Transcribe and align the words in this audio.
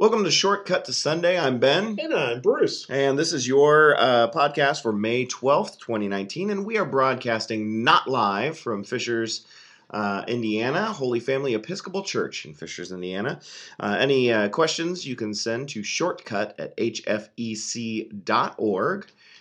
Welcome 0.00 0.24
to 0.24 0.30
Shortcut 0.30 0.86
to 0.86 0.94
Sunday. 0.94 1.38
I'm 1.38 1.58
Ben, 1.58 1.98
And 2.00 2.14
I'm 2.14 2.40
Bruce. 2.40 2.86
and 2.88 3.18
this 3.18 3.34
is 3.34 3.46
your 3.46 3.96
uh, 4.00 4.30
podcast 4.30 4.80
for 4.80 4.92
May 4.94 5.26
12th, 5.26 5.78
2019. 5.78 6.48
And 6.48 6.64
we 6.64 6.78
are 6.78 6.86
broadcasting 6.86 7.84
not 7.84 8.08
live 8.08 8.58
from 8.58 8.82
Fishers, 8.82 9.46
uh, 9.90 10.24
Indiana, 10.26 10.84
Holy 10.84 11.20
Family 11.20 11.52
Episcopal 11.52 12.02
Church 12.02 12.46
in 12.46 12.54
Fishers, 12.54 12.92
Indiana. 12.92 13.40
Uh, 13.78 13.98
any 14.00 14.32
uh, 14.32 14.48
questions 14.48 15.06
you 15.06 15.16
can 15.16 15.34
send 15.34 15.68
to 15.68 15.82
shortcut 15.82 16.58
at 16.58 16.74
hfec.org. 16.78 18.16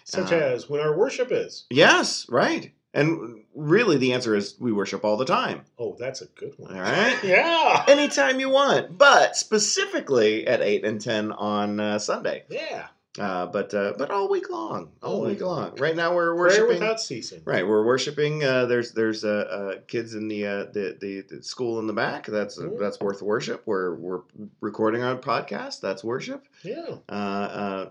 Such 0.03 0.31
Uh, 0.33 0.35
as 0.35 0.69
when 0.69 0.81
our 0.81 0.97
worship 0.97 1.31
is. 1.31 1.63
Yes, 1.69 2.25
right. 2.27 2.73
And 2.93 3.43
really, 3.53 3.97
the 3.97 4.13
answer 4.13 4.35
is 4.35 4.55
we 4.59 4.71
worship 4.71 5.03
all 5.05 5.15
the 5.17 5.25
time. 5.25 5.61
Oh, 5.77 5.95
that's 5.99 6.21
a 6.21 6.25
good 6.25 6.53
one. 6.57 6.73
All 6.75 6.81
right. 6.81 7.17
Yeah. 7.23 7.85
Anytime 7.87 8.39
you 8.39 8.49
want, 8.49 8.97
but 8.97 9.35
specifically 9.35 10.47
at 10.47 10.61
8 10.61 10.83
and 10.85 10.99
10 10.99 11.31
on 11.31 11.79
uh, 11.79 11.99
Sunday. 11.99 12.45
Yeah. 12.49 12.87
Uh, 13.17 13.45
but 13.47 13.73
uh, 13.73 13.93
but 13.97 14.11
all 14.11 14.29
week 14.29 14.49
long, 14.49 14.91
all 15.03 15.15
All 15.15 15.25
week 15.25 15.41
long. 15.41 15.57
long. 15.59 15.75
Right 15.75 15.95
now 15.95 16.13
we're 16.15 16.27
Prayer 16.27 16.37
worshiping. 16.37 16.67
without 16.79 17.01
ceasing. 17.01 17.41
Right, 17.43 17.67
we're 17.67 17.83
worshiping. 17.83 18.43
Uh, 18.43 18.65
there's 18.67 18.93
there's 18.93 19.25
uh, 19.25 19.73
uh, 19.77 19.81
kids 19.87 20.13
in 20.13 20.27
the, 20.29 20.45
uh, 20.45 20.65
the 20.71 20.95
the 21.01 21.21
the 21.37 21.43
school 21.43 21.79
in 21.79 21.87
the 21.87 21.91
back. 21.93 22.27
That's 22.27 22.57
that's 22.79 22.99
worth 22.99 23.21
worship. 23.21 23.63
We're 23.65 23.95
we're 23.95 24.21
recording 24.61 25.03
our 25.03 25.17
podcast. 25.17 25.81
That's 25.81 26.03
worship. 26.03 26.47
Yeah. 26.63 26.97
Uh, 27.09 27.11
uh, 27.11 27.89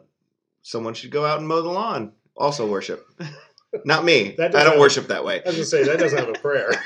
someone 0.63 0.95
should 0.95 1.11
go 1.11 1.27
out 1.27 1.41
and 1.41 1.49
mow 1.49 1.63
the 1.63 1.69
lawn. 1.69 2.13
Also 2.37 2.67
worship. 2.67 3.07
Not 3.85 4.05
me. 4.05 4.35
I 4.39 4.49
don't 4.49 4.55
have- 4.55 4.79
worship 4.79 5.09
that 5.09 5.25
way. 5.25 5.43
I 5.45 5.49
was 5.49 5.55
going 5.55 5.57
to 5.57 5.65
say, 5.65 5.85
that 5.85 5.99
doesn't 5.99 6.19
have 6.19 6.29
a 6.29 6.33
prayer 6.35 6.71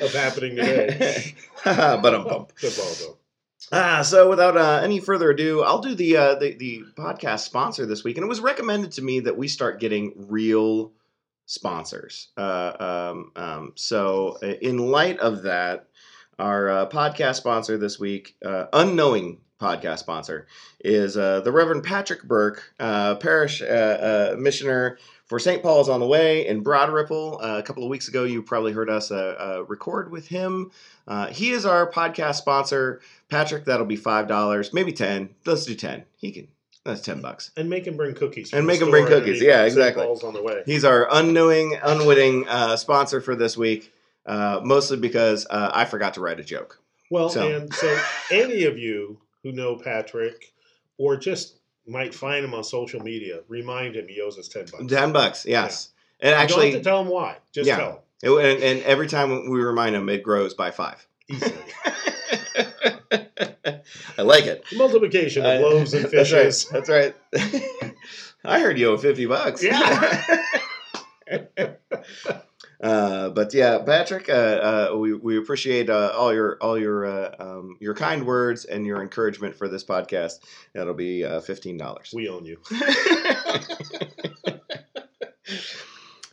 of 0.00 0.12
happening 0.12 0.56
today. 0.56 1.34
but 1.64 2.14
I'm 2.14 2.24
ball, 2.24 2.50
Ah, 3.70 4.00
so 4.02 4.30
without 4.30 4.56
uh, 4.56 4.80
any 4.82 4.98
further 4.98 5.30
ado, 5.30 5.62
I'll 5.62 5.80
do 5.80 5.94
the, 5.94 6.16
uh, 6.16 6.34
the 6.36 6.54
the 6.54 6.84
podcast 6.96 7.40
sponsor 7.40 7.84
this 7.84 8.02
week, 8.02 8.16
and 8.16 8.24
it 8.24 8.28
was 8.28 8.40
recommended 8.40 8.92
to 8.92 9.02
me 9.02 9.20
that 9.20 9.36
we 9.36 9.46
start 9.46 9.78
getting 9.78 10.14
real 10.16 10.92
sponsors. 11.44 12.28
Uh, 12.36 13.10
um, 13.12 13.32
um, 13.36 13.72
so, 13.74 14.38
uh, 14.42 14.46
in 14.46 14.78
light 14.78 15.18
of 15.18 15.42
that, 15.42 15.88
our 16.38 16.70
uh, 16.70 16.88
podcast 16.88 17.34
sponsor 17.34 17.76
this 17.76 17.98
week, 17.98 18.36
uh, 18.42 18.66
unknowing 18.72 19.40
podcast 19.60 19.98
sponsor, 19.98 20.46
is 20.80 21.16
uh, 21.16 21.40
the 21.40 21.52
Reverend 21.52 21.84
Patrick 21.84 22.22
Burke, 22.22 22.72
uh, 22.78 23.16
parish 23.16 23.60
uh, 23.62 23.64
uh, 23.64 24.36
missioner 24.38 24.98
for 25.26 25.38
St. 25.38 25.62
Paul's 25.62 25.88
on 25.88 26.00
the 26.00 26.06
Way 26.06 26.46
in 26.46 26.60
Broad 26.60 26.90
Ripple. 26.92 27.40
Uh, 27.42 27.58
a 27.58 27.62
couple 27.62 27.82
of 27.82 27.90
weeks 27.90 28.08
ago, 28.08 28.24
you 28.24 28.42
probably 28.42 28.72
heard 28.72 28.88
us 28.88 29.10
uh, 29.10 29.34
uh, 29.58 29.64
record 29.68 30.10
with 30.10 30.28
him. 30.28 30.70
Uh, 31.06 31.26
he 31.28 31.50
is 31.50 31.66
our 31.66 31.90
podcast 31.90 32.36
sponsor. 32.36 33.00
Patrick, 33.28 33.64
that'll 33.64 33.86
be 33.86 33.96
five 33.96 34.28
dollars, 34.28 34.72
maybe 34.72 34.92
ten. 34.92 35.30
Let's 35.44 35.64
do 35.66 35.74
ten. 35.74 36.04
He 36.16 36.30
can. 36.32 36.48
That's 36.84 37.00
ten 37.02 37.20
bucks. 37.20 37.50
And 37.56 37.68
make 37.68 37.86
him 37.86 37.96
bring 37.96 38.14
cookies. 38.14 38.52
And 38.54 38.66
make 38.66 38.80
him 38.80 38.90
bring 38.90 39.06
cookies. 39.06 39.42
Yeah, 39.42 39.64
exactly. 39.64 40.04
Paul's 40.04 40.24
on 40.24 40.32
the 40.32 40.42
way. 40.42 40.62
He's 40.64 40.84
our 40.84 41.06
unknowing, 41.10 41.76
unwitting 41.82 42.46
uh, 42.48 42.76
sponsor 42.76 43.20
for 43.20 43.34
this 43.34 43.56
week. 43.56 43.92
Uh, 44.24 44.60
mostly 44.62 44.98
because 44.98 45.46
uh, 45.48 45.70
I 45.72 45.86
forgot 45.86 46.14
to 46.14 46.20
write 46.20 46.38
a 46.38 46.44
joke. 46.44 46.80
Well, 47.10 47.30
So- 47.30 47.50
and 47.50 47.72
so 47.72 47.98
any 48.30 48.64
of 48.64 48.76
you 48.78 49.18
who 49.42 49.52
know 49.52 49.76
Patrick 49.76 50.52
or 50.98 51.16
just 51.16 51.58
might 51.86 52.14
find 52.14 52.44
him 52.44 52.54
on 52.54 52.62
social 52.64 53.00
media, 53.00 53.40
remind 53.48 53.96
him 53.96 54.06
he 54.08 54.20
owes 54.20 54.38
us 54.38 54.48
10 54.48 54.66
bucks. 54.72 54.84
Ten 54.88 55.12
bucks, 55.12 55.46
yes. 55.46 55.90
And 56.20 56.28
you 56.30 56.34
don't 56.34 56.42
actually, 56.42 56.70
have 56.72 56.80
to 56.80 56.84
tell 56.84 57.00
him 57.02 57.08
why. 57.08 57.36
Just 57.52 57.66
Yeah. 57.68 57.76
tell 57.76 57.90
him. 57.90 57.98
it- 58.22 58.30
and, 58.56 58.62
and 58.62 58.82
every 58.82 59.06
time 59.06 59.48
we 59.50 59.60
remind 59.60 59.94
him, 59.94 60.08
it 60.08 60.22
grows 60.22 60.54
by 60.54 60.70
five. 60.70 61.06
Easily. 61.30 61.54
I 64.18 64.22
like 64.22 64.44
it. 64.44 64.64
Multiplication 64.74 65.44
of 65.46 65.50
I- 65.52 65.58
loaves 65.58 65.94
and 65.94 66.04
that's 66.10 66.32
right, 66.32 66.42
fishes. 66.44 66.64
That's 66.68 66.88
right. 66.88 67.14
I 68.44 68.60
heard 68.60 68.78
you 68.78 68.88
owe 68.90 68.96
fifty 68.98 69.26
bucks. 69.26 69.62
Yeah. 69.62 70.44
Uh, 72.80 73.30
but 73.30 73.52
yeah, 73.54 73.78
Patrick, 73.78 74.28
uh, 74.28 74.32
uh, 74.92 74.96
we 74.96 75.12
we 75.14 75.36
appreciate 75.36 75.90
uh, 75.90 76.12
all 76.14 76.32
your 76.32 76.58
all 76.60 76.78
your 76.78 77.06
uh, 77.06 77.34
um, 77.38 77.76
your 77.80 77.94
kind 77.94 78.24
words 78.26 78.64
and 78.64 78.86
your 78.86 79.02
encouragement 79.02 79.56
for 79.56 79.68
this 79.68 79.84
podcast. 79.84 80.40
That'll 80.74 80.94
be 80.94 81.24
uh, 81.24 81.40
fifteen 81.40 81.76
dollars. 81.76 82.12
We 82.14 82.28
own 82.28 82.44
you. 82.44 82.60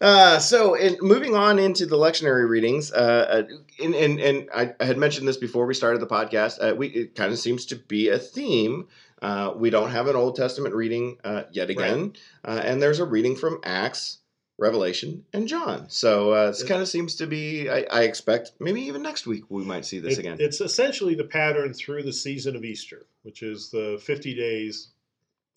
Uh, 0.02 0.40
so, 0.40 0.74
in, 0.76 0.98
moving 1.02 1.36
on 1.36 1.58
into 1.58 1.86
the 1.86 1.96
lectionary 1.96 2.48
readings, 2.48 2.92
and, 2.92 3.50
and, 3.80 4.20
and 4.20 4.50
I, 4.54 4.74
I 4.80 4.86
had 4.86 4.98
mentioned 4.98 5.28
this 5.28 5.38
before 5.38 5.66
we 5.66 5.74
started 5.74 6.02
the 6.02 6.08
podcast. 6.08 6.58
Uh, 6.62 6.76
we 6.76 6.90
it 6.90 7.16
kind 7.16 7.32
of 7.32 7.40
seems 7.40 7.66
to 7.68 7.76
be 7.78 8.10
a 8.10 8.20
theme. 8.20 8.88
Uh, 9.22 9.54
we 9.56 9.70
don't 9.70 9.92
have 9.92 10.08
an 10.08 10.16
Old 10.16 10.36
Testament 10.36 10.76
reading 10.76 11.18
uh, 11.24 11.44
yet 11.52 11.70
again, 11.70 12.14
uh, 12.44 12.62
and 12.64 12.82
there's 12.82 13.00
a 13.00 13.06
reading 13.06 13.36
from 13.36 13.60
Acts, 13.64 14.20
Revelation, 14.58 15.26
and 15.34 15.48
John. 15.48 15.90
So 15.90 16.32
uh, 16.32 16.48
this 16.48 16.62
It- 16.62 16.68
kind 16.68 16.82
of 16.82 16.88
seems 16.88 17.16
to 17.16 17.28
be. 17.28 17.70
I, 17.70 17.86
I 17.92 18.02
expect 18.04 18.54
maybe 18.60 18.82
even 18.82 19.02
next 19.02 19.28
week 19.28 19.44
we 19.50 19.64
might 19.64 19.86
see 19.86 20.00
this 20.00 20.14
It- 20.14 20.20
again. 20.20 20.38
It's 20.40 20.62
essentially 20.62 21.16
the 21.16 21.26
pattern 21.26 21.74
through 21.74 22.04
the 22.04 22.14
season 22.14 22.56
of 22.56 22.64
Easter, 22.64 23.06
which 23.24 23.44
is 23.44 23.70
the 23.70 24.00
50 24.04 24.34
days 24.34 24.90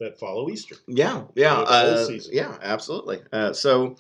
that 0.00 0.18
follow 0.18 0.48
Easter. 0.48 0.76
Yeah, 0.86 1.24
yeah, 1.34 1.58
uh, 1.58 2.08
yeah, 2.30 2.56
absolutely. 2.62 3.20
Uh, 3.32 3.52
so, 3.52 3.96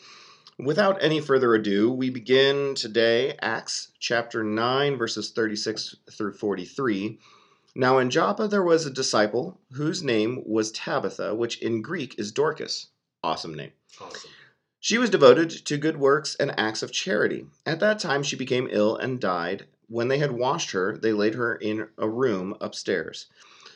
without 0.58 1.02
any 1.02 1.20
further 1.20 1.54
ado, 1.54 1.90
we 1.92 2.10
begin 2.10 2.74
today 2.74 3.36
Acts 3.40 3.92
chapter 3.98 4.42
nine, 4.44 4.96
verses 4.96 5.30
thirty-six 5.30 5.96
through 6.12 6.32
forty-three. 6.34 7.18
Now, 7.74 7.98
in 7.98 8.10
Joppa 8.10 8.48
there 8.48 8.62
was 8.64 8.86
a 8.86 8.90
disciple 8.90 9.60
whose 9.72 10.02
name 10.02 10.42
was 10.46 10.72
Tabitha, 10.72 11.34
which 11.34 11.60
in 11.62 11.82
Greek 11.82 12.18
is 12.18 12.32
Dorcas. 12.32 12.88
Awesome 13.22 13.54
name. 13.54 13.72
Awesome. 14.00 14.30
She 14.80 14.96
was 14.96 15.10
devoted 15.10 15.50
to 15.50 15.76
good 15.76 15.96
works 15.96 16.36
and 16.36 16.54
acts 16.56 16.84
of 16.84 16.92
charity. 16.92 17.46
At 17.66 17.80
that 17.80 17.98
time, 17.98 18.22
she 18.22 18.36
became 18.36 18.68
ill 18.70 18.94
and 18.96 19.20
died. 19.20 19.66
When 19.88 20.06
they 20.06 20.18
had 20.18 20.30
washed 20.30 20.70
her, 20.70 20.96
they 20.96 21.12
laid 21.12 21.34
her 21.34 21.56
in 21.56 21.88
a 21.98 22.08
room 22.08 22.56
upstairs. 22.60 23.26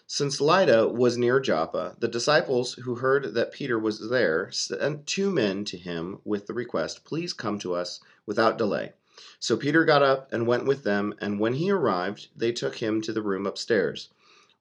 Since 0.07 0.41
Lydda 0.41 0.89
was 0.89 1.19
near 1.19 1.41
Joppa, 1.41 1.97
the 1.99 2.07
disciples 2.07 2.75
who 2.75 2.97
heard 2.97 3.35
that 3.35 3.51
Peter 3.51 3.79
was 3.79 4.11
there 4.11 4.51
sent 4.53 5.07
two 5.07 5.31
men 5.31 5.65
to 5.65 5.77
him 5.77 6.21
with 6.25 6.47
the 6.47 6.55
request, 6.55 7.05
Please 7.05 7.33
come 7.33 7.59
to 7.59 7.75
us 7.75 7.99
without 8.25 8.57
delay. 8.57 8.93
So 9.41 9.57
Peter 9.57 9.85
got 9.85 10.03
up 10.03 10.33
and 10.33 10.47
went 10.47 10.67
with 10.67 10.85
them, 10.85 11.15
and 11.21 11.41
when 11.41 11.55
he 11.55 11.71
arrived, 11.73 12.29
they 12.37 12.53
took 12.53 12.77
him 12.77 13.01
to 13.03 13.13
the 13.13 13.23
room 13.23 13.47
upstairs. 13.47 14.11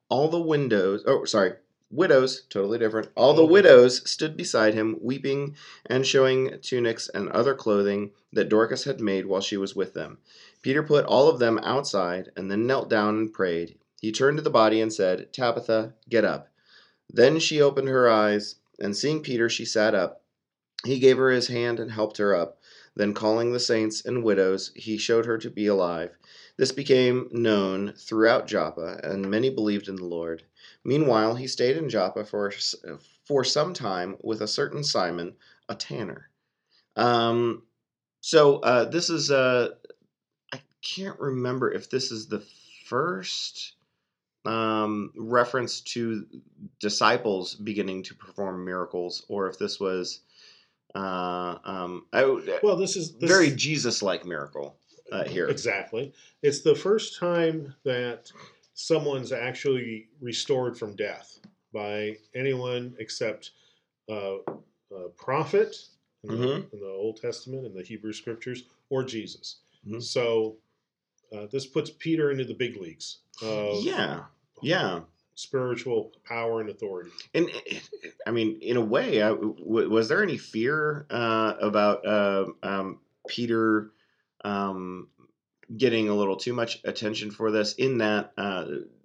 All 0.08 0.28
the 0.28 0.40
windows, 0.40 1.04
oh, 1.06 1.24
sorry, 1.24 1.54
widows, 1.92 2.42
totally 2.48 2.78
different. 2.78 3.10
All 3.14 3.34
the 3.34 3.42
mm-hmm. 3.42 3.52
widows 3.52 4.10
stood 4.10 4.36
beside 4.36 4.74
him, 4.74 4.96
weeping 5.00 5.54
and 5.86 6.06
showing 6.06 6.58
tunics 6.60 7.08
and 7.08 7.28
other 7.28 7.54
clothing 7.54 8.10
that 8.32 8.48
Dorcas 8.48 8.84
had 8.84 9.00
made 9.00 9.26
while 9.26 9.40
she 9.40 9.56
was 9.56 9.76
with 9.76 9.94
them. 9.94 10.18
Peter 10.62 10.82
put 10.82 11.04
all 11.04 11.28
of 11.28 11.38
them 11.38 11.60
outside 11.62 12.32
and 12.36 12.50
then 12.50 12.66
knelt 12.66 12.88
down 12.88 13.16
and 13.18 13.32
prayed. 13.32 13.76
He 14.00 14.10
turned 14.10 14.38
to 14.38 14.42
the 14.42 14.50
body 14.50 14.80
and 14.80 14.92
said, 14.92 15.32
Tabitha, 15.32 15.94
get 16.08 16.24
up. 16.24 16.48
Then 17.08 17.38
she 17.38 17.60
opened 17.60 17.88
her 17.88 18.08
eyes, 18.08 18.56
and 18.80 18.96
seeing 18.96 19.22
Peter, 19.22 19.48
she 19.48 19.64
sat 19.64 19.94
up. 19.94 20.22
He 20.84 20.98
gave 20.98 21.18
her 21.18 21.30
his 21.30 21.48
hand 21.48 21.78
and 21.78 21.92
helped 21.92 22.16
her 22.16 22.34
up. 22.34 22.58
Then, 22.96 23.14
calling 23.14 23.52
the 23.52 23.60
saints 23.60 24.04
and 24.04 24.24
widows, 24.24 24.72
he 24.74 24.98
showed 24.98 25.26
her 25.26 25.38
to 25.38 25.50
be 25.50 25.66
alive. 25.66 26.16
This 26.56 26.72
became 26.72 27.28
known 27.30 27.92
throughout 27.96 28.46
Joppa, 28.46 29.00
and 29.02 29.30
many 29.30 29.50
believed 29.50 29.88
in 29.88 29.96
the 29.96 30.04
Lord. 30.04 30.42
Meanwhile, 30.84 31.36
he 31.36 31.46
stayed 31.46 31.76
in 31.76 31.88
Joppa 31.88 32.24
for, 32.24 32.52
for 33.26 33.44
some 33.44 33.72
time 33.72 34.16
with 34.22 34.42
a 34.42 34.48
certain 34.48 34.82
Simon, 34.82 35.34
a 35.68 35.74
tanner. 35.74 36.28
Um, 36.96 37.62
so 38.20 38.58
uh, 38.58 38.84
this 38.84 39.10
is 39.10 39.30
uh, 39.30 39.70
I 40.52 40.60
can't 40.82 41.18
remember 41.18 41.72
if 41.72 41.90
this 41.90 42.10
is 42.10 42.28
the 42.28 42.42
first 42.86 43.74
um, 44.44 45.12
reference 45.16 45.80
to 45.80 46.26
disciples 46.80 47.54
beginning 47.54 48.02
to 48.04 48.14
perform 48.14 48.64
miracles, 48.64 49.24
or 49.28 49.48
if 49.48 49.58
this 49.58 49.78
was 49.78 50.20
uh, 50.94 51.58
um, 51.64 52.06
I, 52.12 52.58
Well, 52.62 52.76
this 52.76 52.96
is 52.96 53.12
this, 53.14 53.30
very 53.30 53.50
Jesus-like 53.50 54.26
miracle 54.26 54.76
uh, 55.10 55.24
here. 55.24 55.48
Exactly. 55.48 56.12
It's 56.42 56.60
the 56.60 56.74
first 56.74 57.18
time 57.18 57.74
that 57.84 58.30
someone's 58.86 59.30
actually 59.30 60.08
restored 60.20 60.76
from 60.76 60.96
death 60.96 61.38
by 61.72 62.16
anyone 62.34 62.94
except 62.98 63.52
uh, 64.10 64.38
a 64.92 65.08
prophet 65.16 65.76
in, 66.24 66.30
the, 66.40 66.46
Mhm. 66.46 66.72
in 66.72 66.80
the 66.80 66.86
Old 66.88 67.20
Testament 67.20 67.64
and 67.64 67.76
the 67.76 67.82
Hebrew 67.82 68.12
Scriptures 68.12 68.64
or 68.90 69.04
Jesus. 69.04 69.60
Mhm. 69.86 70.02
So 70.02 70.56
uh, 71.32 71.46
this 71.46 71.64
puts 71.64 71.90
Peter 71.90 72.30
into 72.32 72.44
the 72.44 72.52
big 72.54 72.76
leagues 72.76 73.18
of 73.40 73.82
Yeah, 73.84 74.24
yeah. 74.62 75.00
spiritual 75.34 76.12
power 76.24 76.60
and 76.60 76.68
authority. 76.68 77.10
And 77.34 77.48
it- 77.48 77.88
it- 78.02 78.14
I 78.26 78.32
mean, 78.32 78.58
in 78.60 78.76
a 78.76 78.84
way, 78.84 79.22
I, 79.22 79.28
w- 79.30 79.88
was 79.88 80.08
there 80.08 80.22
any 80.22 80.36
fear 80.36 81.06
uh, 81.08 81.54
about 81.60 82.04
uh, 82.04 82.46
um, 82.64 83.00
Peter 83.28 83.92
um, 84.44 85.08
getting 85.76 86.08
a 86.08 86.14
little 86.14 86.36
too 86.36 86.52
much 86.52 86.80
attention 86.84 87.30
for 87.30 87.50
this? 87.50 87.74
In 87.74 87.98
that 87.98 88.32
uh, 88.36 88.64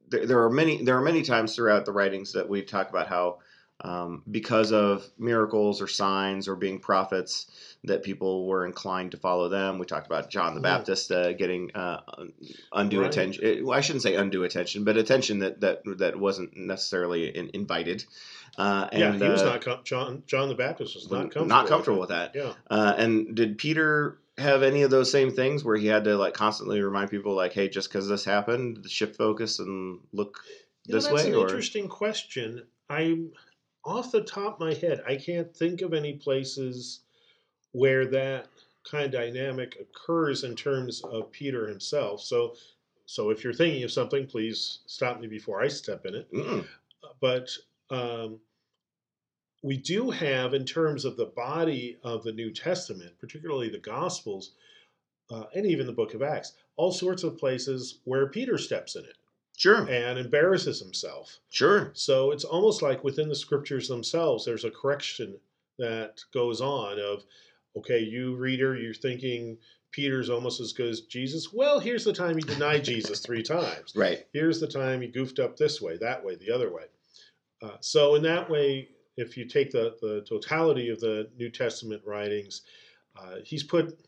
there, 0.10 0.26
there 0.26 0.44
are 0.44 0.50
many 0.50 0.84
there 0.84 0.98
are 0.98 1.02
many 1.04 1.22
times 1.22 1.56
throughout 1.56 1.86
the 1.86 1.92
writings 1.92 2.34
that 2.34 2.48
we 2.50 2.62
talk 2.62 2.90
about 2.90 3.08
how 3.08 3.40
um, 3.82 4.24
because 4.32 4.72
of 4.72 5.08
miracles 5.20 5.84
or 5.84 5.88
signs 5.88 6.48
or 6.48 6.56
being 6.56 6.80
prophets 6.80 7.46
that 7.84 8.02
people 8.02 8.48
were 8.48 8.66
inclined 8.66 9.12
to 9.12 9.18
follow 9.18 9.50
them. 9.50 9.78
We 9.78 9.86
talked 9.86 10.08
about 10.08 10.32
John 10.32 10.56
the. 10.56 10.62
Baptist 10.62 11.12
uh, 11.12 11.34
getting 11.34 11.70
uh, 11.76 12.02
undue 12.72 13.02
Right. 13.02 13.10
attention. 13.12 13.66
well, 13.66 13.78
I 13.78 13.82
shouldn't 13.82 14.02
say 14.02 14.16
undue 14.16 14.44
attention, 14.46 14.84
but 14.84 14.98
attention 14.98 15.40
that 15.40 15.62
that 15.62 15.82
that 16.00 16.18
wasn't 16.20 16.58
necessarily 16.58 17.28
in, 17.30 17.52
invited. 17.54 18.04
Uh, 18.58 18.90
yeah, 18.92 19.12
he 19.14 19.20
was 19.30 19.44
uh, 19.44 19.46
not 19.46 19.62
com- 19.62 19.82
John. 19.84 20.24
John 20.26 20.50
the 20.50 20.56
Baptist 20.56 20.96
was 20.96 21.12
not 21.12 21.26
not 21.26 21.32
comfortable. 21.32 21.68
comfortable 21.68 22.00
with 22.00 22.10
that. 22.10 22.32
Yeah. 22.34 22.54
Uh, 22.72 22.96
and 22.98 23.36
did 23.36 23.60
Peter 23.60 24.18
have 24.38 24.64
any 24.64 24.84
of 24.84 24.92
those 24.92 25.12
same 25.12 25.32
things 25.32 25.64
where 25.64 25.78
he 25.78 25.88
had 25.88 26.04
to 26.06 26.16
like 26.18 26.34
constantly 26.34 26.82
remind 26.82 27.10
people 27.10 27.34
like, 27.36 27.54
hey, 27.54 27.70
just 27.70 27.90
because 27.90 28.08
this 28.08 28.24
happened, 28.26 28.90
shift 28.90 29.16
focus 29.18 29.60
and 29.60 30.00
look 30.14 30.42
You 30.86 30.94
know, 30.94 31.00
this 31.00 31.10
that's 31.10 31.24
way? 31.24 31.30
an 31.32 31.36
Or 31.36 31.42
interesting 31.42 31.88
question. 31.88 32.68
I'm 32.90 33.34
off 33.84 34.12
the 34.12 34.22
top 34.24 34.56
of 34.56 34.60
my 34.60 34.74
head. 34.74 35.02
I 35.08 35.16
can't 35.16 35.56
think 35.56 35.82
of 35.82 35.94
any 35.94 36.14
places 36.14 37.02
where 37.72 38.06
that 38.08 38.48
kind 38.90 39.06
of 39.06 39.12
dynamic 39.12 39.78
occurs 39.80 40.44
in 40.44 40.56
terms 40.56 41.02
of 41.02 41.32
Peter 41.32 41.68
himself. 41.68 42.22
So, 42.22 42.56
so 43.06 43.30
if 43.30 43.44
you're 43.44 43.54
thinking 43.54 43.84
of 43.84 43.92
something, 43.92 44.28
please 44.28 44.80
stop 44.86 45.20
me 45.20 45.28
before 45.28 45.62
I 45.62 45.68
step 45.68 46.06
in 46.06 46.16
it. 46.16 46.32
Mm, 46.34 46.68
But 47.20 47.50
um, 47.90 48.40
we 49.68 49.76
do 49.76 50.10
have, 50.10 50.54
in 50.54 50.64
terms 50.64 51.04
of 51.04 51.18
the 51.18 51.26
body 51.26 51.98
of 52.02 52.24
the 52.24 52.32
New 52.32 52.52
Testament, 52.52 53.12
particularly 53.20 53.68
the 53.68 53.78
Gospels, 53.78 54.54
uh, 55.30 55.44
and 55.54 55.66
even 55.66 55.86
the 55.86 55.92
Book 55.92 56.14
of 56.14 56.22
Acts, 56.22 56.54
all 56.78 56.94
sorts 56.94 57.24
of 57.24 57.38
places 57.38 58.00
where 58.06 58.30
Peter 58.30 58.58
steps 58.58 58.96
in 58.96 59.04
it 59.04 59.18
sure, 59.58 59.86
and 59.90 60.18
embarrasses 60.18 60.80
himself. 60.80 61.40
sure. 61.50 61.92
So 61.96 62.32
it's 62.32 62.46
almost 62.46 62.82
like 62.82 63.04
within 63.04 63.28
the 63.28 63.36
scriptures 63.36 63.90
themselves, 63.90 64.46
there's 64.46 64.64
a 64.64 64.72
correction 64.72 65.38
that 65.78 66.22
goes 66.34 66.62
on 66.62 66.98
of, 66.98 67.26
okay, 67.76 68.00
you 68.00 68.38
reader, 68.38 68.78
you're 68.78 68.94
thinking 68.94 69.58
Peter's 69.92 70.30
almost 70.30 70.62
as 70.62 70.72
good 70.72 70.88
as 70.88 71.02
Jesus. 71.02 71.52
Well, 71.52 71.82
here's 71.82 72.06
the 72.06 72.14
time 72.14 72.38
he 72.38 72.42
denied 72.42 72.86
Jesus 72.86 73.20
three 73.20 73.44
times. 73.58 73.92
Right. 73.94 74.26
Here's 74.32 74.62
the 74.62 74.68
time 74.68 75.02
he 75.02 75.10
goofed 75.10 75.40
up 75.40 75.58
this 75.58 75.82
way, 75.82 75.98
that 75.98 76.24
way, 76.24 76.36
the 76.36 76.52
other 76.52 76.72
way. 76.72 76.84
Uh, 77.62 77.78
so 77.82 78.16
in 78.16 78.24
that 78.24 78.50
way, 78.50 78.90
if 79.18 79.36
you 79.36 79.46
take 79.46 79.72
the, 79.72 79.98
the 80.02 80.22
totality 80.28 80.90
of 80.90 81.00
the 81.00 81.30
New 81.38 81.50
Testament 81.50 82.02
writings, 82.06 82.62
uh, 83.20 83.38
he's 83.44 83.64
put, 83.64 84.00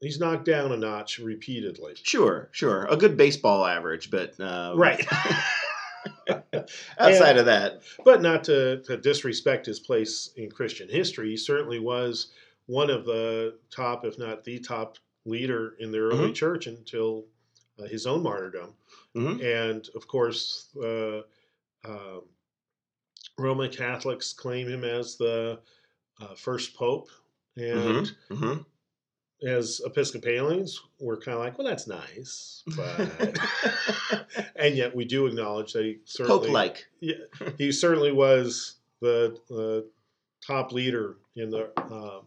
he's 0.00 0.20
knocked 0.20 0.44
down 0.44 0.72
a 0.72 0.76
notch 0.76 1.18
repeatedly. 1.18 1.94
Sure, 2.02 2.50
sure. 2.52 2.86
A 2.86 2.96
good 2.96 3.16
baseball 3.16 3.64
average, 3.64 4.10
but 4.10 4.38
um, 4.40 4.78
Right. 4.78 5.04
outside 6.98 7.38
of 7.38 7.46
that, 7.46 7.82
but 8.04 8.20
not 8.20 8.44
to, 8.44 8.82
to 8.82 8.96
disrespect 8.98 9.64
his 9.64 9.80
place 9.80 10.30
in 10.36 10.50
Christian 10.50 10.88
history. 10.88 11.30
He 11.30 11.36
certainly 11.36 11.78
was 11.78 12.32
one 12.66 12.90
of 12.90 13.06
the 13.06 13.58
top, 13.70 14.04
if 14.04 14.18
not 14.18 14.44
the 14.44 14.58
top 14.58 14.98
leader 15.24 15.76
in 15.78 15.90
the 15.90 15.98
early 15.98 16.32
church 16.32 16.66
until 16.66 17.24
uh, 17.78 17.84
his 17.84 18.06
own 18.06 18.22
martyrdom. 18.22 18.74
Mhm. 19.16 19.42
And 19.42 19.88
of 19.94 20.06
course, 20.06 20.68
uh, 20.82 21.22
um 21.84 22.22
Roman 23.38 23.70
Catholics 23.70 24.32
claim 24.32 24.68
him 24.68 24.84
as 24.84 25.16
the 25.16 25.58
uh, 26.20 26.34
first 26.36 26.74
pope. 26.74 27.08
And 27.56 28.06
Mhm, 28.06 28.14
mhm. 28.30 28.66
as 29.46 29.80
Episcopalians, 29.84 30.80
we're 31.00 31.16
kind 31.20 31.36
of 31.36 31.44
like, 31.44 31.58
well, 31.58 31.66
that's 31.66 31.86
nice. 31.86 32.62
But, 32.76 33.38
and 34.56 34.76
yet 34.76 34.94
we 34.94 35.04
do 35.04 35.26
acknowledge 35.26 35.72
that 35.72 35.84
he 35.84 35.98
certainly 36.04 36.38
Pope-like. 36.46 36.86
he 37.58 37.72
certainly 37.72 38.12
was 38.12 38.76
the, 39.00 39.38
the 39.48 39.88
top 40.44 40.72
leader 40.72 41.16
in 41.36 41.50
the 41.50 41.70
uh, 41.80 42.20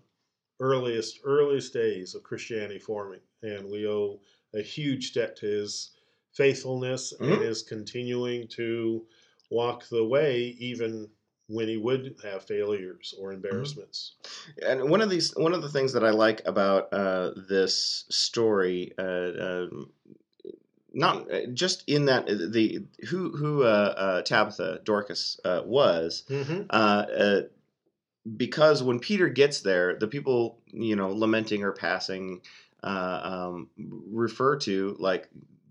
earliest 0.60 1.20
earliest 1.24 1.74
days 1.74 2.16
of 2.16 2.24
Christianity 2.24 2.80
forming, 2.80 3.22
and 3.44 3.70
we 3.70 3.88
owe 3.88 4.20
a 4.56 4.62
huge 4.62 5.14
debt 5.14 5.36
to 5.38 5.46
his 5.46 5.92
faithfulness 6.34 7.14
Mhm. 7.20 7.34
and 7.34 7.42
his 7.42 7.62
continuing 7.64 8.48
to 8.50 9.06
walk 9.50 9.88
the 9.90 10.04
way, 10.06 10.56
even 10.60 11.10
when 11.48 11.68
he 11.68 11.78
would 11.78 12.16
have 12.24 12.44
failures 12.46 13.14
or 13.20 13.32
embarrassments. 13.32 14.16
and 14.66 14.90
one 14.90 15.02
of 15.02 15.10
these 15.10 15.34
one 15.36 15.54
of 15.54 15.62
the 15.62 15.70
things 15.70 15.94
that 15.94 16.04
I 16.04 16.10
like 16.10 16.42
about 16.46 16.92
uh, 16.92 17.32
this 17.48 18.06
story, 18.10 18.94
uh, 18.98 19.04
um, 19.40 19.90
not 20.94 21.32
uh, 21.32 21.48
just 21.54 21.84
in 21.88 22.06
that 22.06 22.28
the 22.28 22.86
who 23.10 23.36
who 23.38 23.64
uh, 23.64 23.94
uh, 23.98 24.22
Tabitha 24.24 24.82
Dorcas 24.84 25.40
uh, 25.46 25.62
was, 25.66 26.24
Mm-hmm. 26.30 26.64
uh, 26.70 26.74
uh, 26.74 27.42
because 28.36 28.84
when 28.84 29.00
Peter 29.00 29.30
gets 29.30 29.62
there, 29.62 29.96
the 29.96 30.08
people 30.08 30.60
you 30.68 30.96
know 30.96 31.10
lamenting 31.12 31.62
her 31.62 31.72
passing 31.72 32.42
uh, 32.84 33.22
um, 33.24 33.70
refer 33.78 34.58
to 34.58 34.96
like 35.00 35.30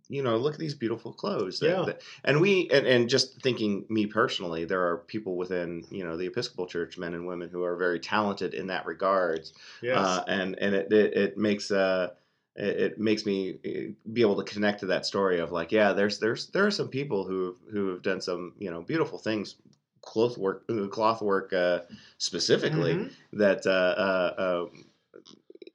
you 0.09 0.23
know 0.23 0.37
look 0.37 0.55
at 0.55 0.61
these 0.61 0.75
beautiful 0.75 1.13
clothes 1.13 1.59
that- 1.61 1.67
Yeah. 1.69 1.85
that- 1.85 2.03
and 2.25 2.41
we 2.41 2.69
and, 2.71 2.87
and 2.87 3.09
just 3.09 3.41
thinking 3.43 3.85
me 3.89 4.07
personally 4.07 4.65
there 4.65 4.87
are 4.89 4.99
people 4.99 5.37
within 5.37 5.85
you 5.91 6.05
know 6.05 6.17
the 6.17 6.27
episcopal 6.27 6.67
church 6.67 6.97
men 6.99 7.15
and 7.15 7.27
women 7.27 7.49
who 7.51 7.63
are 7.65 7.77
very 7.77 7.99
talented 8.01 8.55
in 8.55 8.69
that 8.69 8.87
regard. 8.87 9.49
Yes. 9.83 9.97
uh, 9.99 10.25
and 10.29 10.59
and 10.61 10.75
it 10.75 10.93
it, 10.93 11.17
it 11.17 11.39
makes 11.39 11.71
uh 11.71 12.11
it, 12.55 12.77
it 12.93 12.99
makes 12.99 13.27
me 13.27 13.59
uh, 13.67 13.93
be 14.13 14.21
able 14.23 14.37
to 14.37 14.45
connect 14.45 14.81
to 14.81 14.87
that 14.87 15.05
story 15.07 15.41
of 15.41 15.53
like 15.53 15.73
yeah 15.73 15.93
there's 15.93 16.19
there's 16.19 16.47
there 16.49 16.65
are 16.67 16.71
some 16.71 16.89
people 16.89 17.25
who 17.25 17.45
have, 17.47 17.55
who 17.73 17.89
have 17.91 18.03
done 18.03 18.21
some 18.21 18.53
you 18.59 18.71
know 18.71 18.83
beautiful 18.83 19.19
things 19.19 19.57
cloth 20.03 20.39
work 20.39 20.65
cloth 20.91 21.21
work 21.21 21.53
uh, 21.53 21.81
specifically 22.19 22.95
Mhm. 22.95 23.11
that 23.33 23.67
uh, 23.67 23.71
uh, 23.71 24.35
uh, 24.39 24.67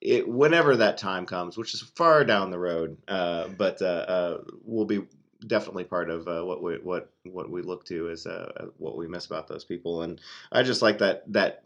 it, 0.01 0.27
whenever 0.27 0.75
that 0.77 0.97
time 0.97 1.25
comes, 1.25 1.57
which 1.57 1.73
is 1.73 1.81
far 1.81 2.23
down 2.23 2.51
the 2.51 2.59
road, 2.59 2.97
uh, 3.07 3.47
but 3.49 3.81
uh, 3.81 3.85
uh, 3.85 4.37
will 4.63 4.85
be 4.85 5.01
definitely 5.47 5.83
part 5.83 6.09
of 6.09 6.27
uh, 6.27 6.43
what 6.43 6.61
we 6.61 6.75
what 6.75 7.11
what 7.23 7.49
we 7.49 7.61
look 7.61 7.85
to 7.85 8.09
is 8.09 8.25
uh, 8.27 8.67
what 8.77 8.97
we 8.97 9.07
miss 9.07 9.25
about 9.25 9.47
those 9.47 9.63
people. 9.63 10.01
And 10.01 10.19
I 10.51 10.63
just 10.63 10.81
like 10.81 10.97
that 10.99 11.31
that 11.33 11.63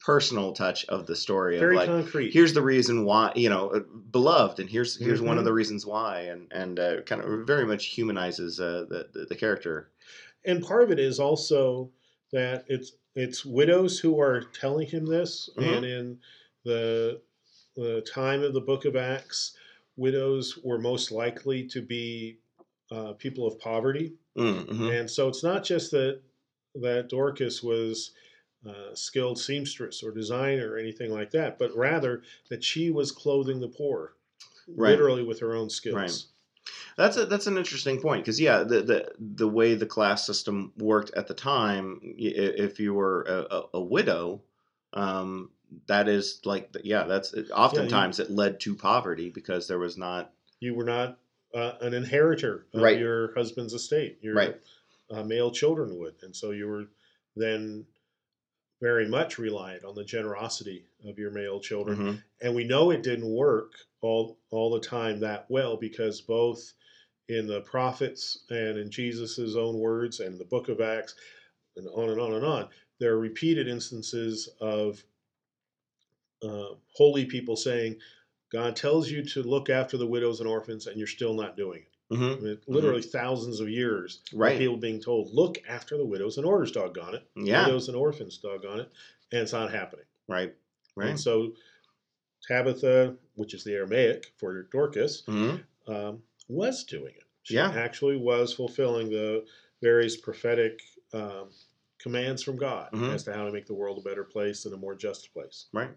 personal 0.00 0.52
touch 0.52 0.84
of 0.86 1.06
the 1.06 1.16
story 1.16 1.58
Very 1.58 1.74
of 1.74 1.76
like 1.78 1.86
concrete. 1.88 2.32
here's 2.32 2.52
the 2.52 2.60
reason 2.60 3.04
why 3.04 3.32
you 3.34 3.48
know 3.48 3.68
uh, 3.70 3.80
beloved 4.10 4.60
and 4.60 4.68
here's 4.68 4.96
here's 4.98 5.22
one 5.22 5.38
of 5.38 5.42
Mhm. 5.42 5.46
the 5.46 5.52
reasons 5.52 5.86
why 5.86 6.20
and 6.22 6.52
and 6.52 6.78
uh, 6.78 7.00
kind 7.02 7.22
of 7.22 7.46
very 7.46 7.64
much 7.64 7.86
humanizes 7.86 8.60
uh, 8.60 8.84
the, 8.88 9.08
the 9.14 9.24
the 9.26 9.34
character 9.36 9.90
and 10.44 10.62
part 10.62 10.82
of 10.82 10.90
it 10.90 10.98
is 10.98 11.18
also 11.18 11.90
that 12.32 12.64
it's 12.68 12.92
it's 13.14 13.46
widows 13.46 13.98
who 14.00 14.20
are 14.20 14.42
telling 14.42 14.86
him 14.88 15.06
this 15.06 15.48
Mhm. 15.56 15.76
and 15.76 15.84
in 15.86 16.18
the 16.64 17.22
the 17.76 18.02
time 18.02 18.42
of 18.42 18.54
the 18.54 18.60
book 18.60 18.84
of 18.84 18.96
acts 18.96 19.56
widows 19.96 20.58
were 20.64 20.78
most 20.78 21.10
likely 21.12 21.66
to 21.66 21.82
be 21.82 22.38
uh, 22.90 23.12
people 23.14 23.46
of 23.46 23.58
poverty 23.58 24.14
Mm, 24.36 24.66
mhm. 24.68 24.90
and 24.94 25.10
so 25.10 25.28
it's 25.28 25.42
not 25.44 25.64
just 25.64 25.90
that 25.92 26.22
that 26.74 27.08
dorcas 27.08 27.62
was 27.62 28.12
a 28.66 28.96
skilled 28.96 29.38
seamstress 29.38 30.02
or 30.02 30.12
designer 30.12 30.72
or 30.72 30.78
anything 30.78 31.10
like 31.12 31.30
that 31.30 31.58
but 31.58 31.74
rather 31.76 32.22
that 32.50 32.64
she 32.64 32.90
was 32.90 33.12
clothing 33.12 33.60
the 33.60 33.68
poor 33.68 34.16
Right. 34.66 34.90
literally 34.90 35.22
with 35.24 35.40
her 35.40 35.54
own 35.54 35.70
skills 35.70 36.00
Right. 36.00 36.22
That's 36.96 37.16
a, 37.18 37.26
that's 37.26 37.46
an 37.48 37.58
interesting 37.58 38.00
point 38.00 38.24
because 38.24 38.40
yeah, 38.40 38.64
the, 38.64 38.82
the 38.82 39.14
the 39.18 39.48
way 39.48 39.74
the 39.74 39.86
class 39.86 40.26
system 40.26 40.72
worked 40.78 41.12
at 41.14 41.28
the 41.28 41.34
time, 41.34 42.00
if 42.02 42.80
you 42.80 42.94
were 42.94 43.22
a, 43.24 43.56
a, 43.56 43.68
a 43.74 43.82
widow, 43.82 44.44
um, 44.94 45.52
that 45.86 46.08
is 46.08 46.40
like 46.44 46.74
yeah, 46.82 47.04
that's 47.04 47.34
oftentimes 47.52 48.20
it 48.20 48.30
led 48.30 48.60
to 48.60 48.74
poverty 48.74 49.30
because 49.30 49.66
there 49.68 49.78
was 49.78 49.96
not 49.96 50.32
you 50.60 50.74
were 50.74 50.84
not 50.84 51.18
uh, 51.54 51.74
an 51.80 51.94
inheritor 51.94 52.66
of 52.74 52.82
Right. 52.82 52.98
your 52.98 53.32
husband's 53.34 53.74
estate. 53.74 54.18
Your 54.22 54.34
Right. 54.34 54.60
uh, 55.10 55.22
male 55.22 55.50
children 55.50 55.96
would, 55.98 56.14
and 56.22 56.34
so 56.34 56.50
you 56.50 56.66
were 56.66 56.86
then 57.36 57.86
very 58.80 59.06
much 59.08 59.38
reliant 59.38 59.84
on 59.84 59.94
the 59.94 60.04
generosity 60.04 60.84
of 61.04 61.18
your 61.18 61.30
male 61.30 61.60
children. 61.60 61.96
Mhm. 61.98 62.22
And 62.42 62.54
we 62.54 62.64
know 62.64 62.90
it 62.90 63.02
didn't 63.02 63.28
work 63.30 63.72
all 64.00 64.38
all 64.50 64.70
the 64.72 64.80
time 64.80 65.20
that 65.20 65.46
well 65.50 65.76
because 65.76 66.20
both 66.20 66.72
in 67.28 67.46
the 67.46 67.62
prophets 67.62 68.44
and 68.50 68.76
in 68.78 68.90
Jesus' 68.90 69.54
own 69.56 69.78
words 69.78 70.20
and 70.20 70.38
the 70.38 70.44
book 70.44 70.68
of 70.68 70.80
Acts 70.80 71.14
and 71.76 71.88
on 71.88 72.10
and 72.10 72.20
on 72.20 72.34
and 72.34 72.44
on, 72.44 72.68
there 72.98 73.12
are 73.14 73.18
repeated 73.18 73.66
instances 73.68 74.48
of 74.60 75.02
uh, 76.44 76.74
holy 76.92 77.24
people 77.26 77.56
saying, 77.56 77.96
God 78.52 78.76
tells 78.76 79.10
you 79.10 79.24
to 79.30 79.42
look 79.42 79.68
after 79.70 79.96
the 79.96 80.06
widows 80.06 80.40
and 80.40 80.48
orphans, 80.48 80.86
and 80.86 80.96
you're 80.96 81.06
still 81.06 81.34
not 81.34 81.56
doing 81.56 81.80
it. 81.82 82.14
Mhm. 82.14 82.36
I 82.36 82.40
mean, 82.40 82.60
literally 82.68 83.02
thousands 83.02 83.60
of 83.60 83.68
years 83.68 84.20
of 84.52 84.58
people 84.58 84.76
being 84.76 85.00
told, 85.00 85.32
look 85.32 85.58
after 85.68 85.96
the 85.96 86.04
widows 86.04 86.36
and 86.36 86.46
orders, 86.46 86.70
doggone 86.70 87.14
it. 87.14 87.22
Yeah. 87.34 87.64
Widows 87.66 87.88
and 87.88 87.96
orphans, 87.96 88.38
doggone 88.38 88.80
it. 88.80 88.88
And 89.32 89.40
it's 89.42 89.52
not 89.52 89.72
happening. 89.72 90.04
right, 90.28 90.54
right. 90.96 91.10
And 91.10 91.20
so 91.20 91.54
Tabitha, 92.46 93.16
which 93.36 93.54
is 93.54 93.64
the 93.64 93.74
Aramaic 93.74 94.32
for 94.38 94.62
Dorcas, 94.64 95.22
Mhm. 95.26 95.64
um, 95.86 96.22
was 96.48 96.84
doing 96.84 97.14
it. 97.14 97.24
She 97.42 97.54
Yeah. 97.54 97.70
actually 97.72 98.16
was 98.16 98.52
fulfilling 98.52 99.10
the 99.10 99.44
various 99.82 100.16
prophetic 100.16 100.82
um, 101.12 101.50
commands 101.98 102.42
from 102.42 102.56
God 102.56 102.90
Mhm. 102.92 103.14
as 103.14 103.22
to 103.24 103.32
how 103.32 103.46
to 103.46 103.52
make 103.52 103.66
the 103.66 103.74
world 103.74 103.98
a 103.98 104.00
better 104.00 104.24
place 104.24 104.64
and 104.64 104.74
a 104.74 104.76
more 104.76 104.94
just 104.96 105.32
place. 105.32 105.66
Right. 105.72 105.90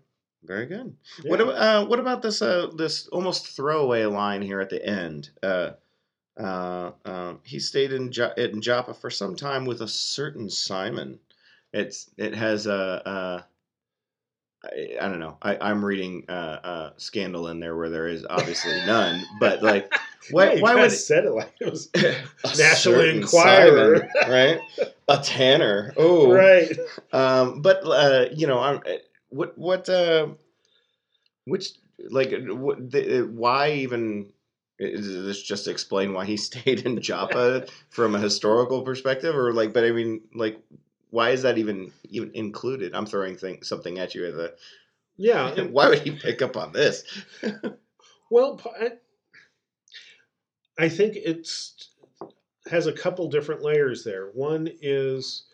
Very 0.44 0.66
good. 0.66 0.96
Yeah. 1.24 1.32
What 1.32 1.42
about 1.42 1.56
uh, 1.56 1.86
what 1.86 2.00
about 2.00 2.22
this 2.22 2.42
uh, 2.42 2.68
this 2.76 3.08
almost 3.08 3.48
throwaway 3.56 4.06
line 4.06 4.42
here 4.42 4.62
at 4.62 4.70
the 4.70 4.86
end? 4.86 5.30
Uh, 5.42 5.72
uh, 6.40 6.92
um, 7.06 7.40
he 7.44 7.60
stayed 7.60 7.92
in, 7.92 8.12
jo- 8.12 8.34
in 8.38 8.62
Joppa 8.62 8.94
for 8.94 9.10
some 9.10 9.36
time 9.36 9.66
with 9.66 9.82
a 9.82 9.88
certain 9.88 10.50
Simon. 10.50 11.20
It's 11.74 12.10
it 12.18 12.36
has 12.36 12.68
a. 12.68 13.08
Uh, 13.08 13.42
I, 14.64 14.98
I 15.02 15.08
don't 15.08 15.20
know. 15.20 15.38
I, 15.42 15.58
I'm 15.60 15.84
reading 15.84 16.26
uh, 16.30 16.32
uh, 16.32 16.94
scandal 16.98 17.48
in 17.48 17.60
there 17.60 17.76
where 17.76 17.90
there 17.90 18.08
is 18.08 18.26
obviously 18.30 18.80
none. 18.86 19.24
But 19.40 19.64
like, 19.64 19.92
why 20.32 20.54
Yeah, 20.54 20.62
why 20.62 20.76
would 20.76 20.92
said 20.92 21.26
it 21.26 21.32
like 21.32 21.54
it 21.60 21.72
was 21.72 21.90
a 21.96 22.16
National 22.58 23.02
Enquirer. 23.02 24.10
Simon, 24.14 24.32
right? 24.32 24.60
A 25.08 25.18
tanner. 25.18 25.94
Oh, 25.98 26.32
right. 26.32 26.72
um, 27.12 27.62
but 27.62 27.84
uh, 27.86 28.28
you 28.34 28.48
know, 28.48 28.60
I'm, 28.60 28.82
what 29.30 29.58
what 29.58 29.90
uh, 29.90 30.28
which 31.46 31.74
like 32.10 32.34
what 32.48 32.92
the, 32.92 33.22
why 33.22 33.72
even 33.72 34.32
is 34.80 35.08
this 35.26 35.42
just 35.42 35.66
to 35.66 35.72
explain 35.72 36.14
why 36.14 36.26
he 36.26 36.38
stayed 36.50 36.86
in 36.86 37.02
Joppa 37.02 37.66
from 37.90 38.16
a 38.16 38.20
historical 38.20 38.82
perspective, 38.84 39.36
or 39.36 39.54
like, 39.54 39.74
but 39.74 39.84
I 39.84 39.92
mean, 39.92 40.22
like, 40.34 40.60
why 41.10 41.32
is 41.32 41.42
that 41.44 41.58
even 41.58 41.92
even 42.10 42.32
included? 42.34 42.94
I'm 42.94 43.06
throwing 43.06 43.38
thing, 43.38 43.64
something 43.64 44.00
at 44.00 44.16
you 44.16 44.26
as 44.26 44.36
a 44.36 44.52
Yeah. 45.18 45.48
and- 45.58 45.72
why 45.74 45.90
would 45.90 46.00
he 46.00 46.12
pick 46.12 46.42
up 46.42 46.58
on 46.58 46.72
this? 46.74 47.04
Well, 48.30 48.60
I 50.78 50.90
think 50.90 51.16
it's 51.16 51.92
has 52.70 52.88
a 52.88 52.92
couple 52.92 53.30
different 53.30 53.62
layers 53.62 54.04
there. 54.04 54.28
One 54.34 54.70
is 54.82 55.46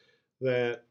that 0.41 0.85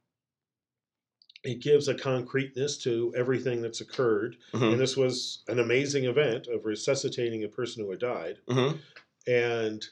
it 1.44 1.60
gives 1.60 1.88
a 1.88 1.94
concreteness 1.94 2.78
to 2.78 3.12
everything 3.16 3.62
that's 3.62 3.80
occurred, 3.80 4.36
Mhm, 4.52 4.72
and 4.72 4.80
this 4.80 4.96
was 4.96 5.42
an 5.48 5.58
amazing 5.58 6.04
event 6.04 6.46
of 6.46 6.64
resuscitating 6.64 7.42
a 7.44 7.48
person 7.48 7.82
who 7.82 7.90
had 7.90 8.00
died, 8.00 8.38
mhm. 8.46 8.78
and 9.26 9.86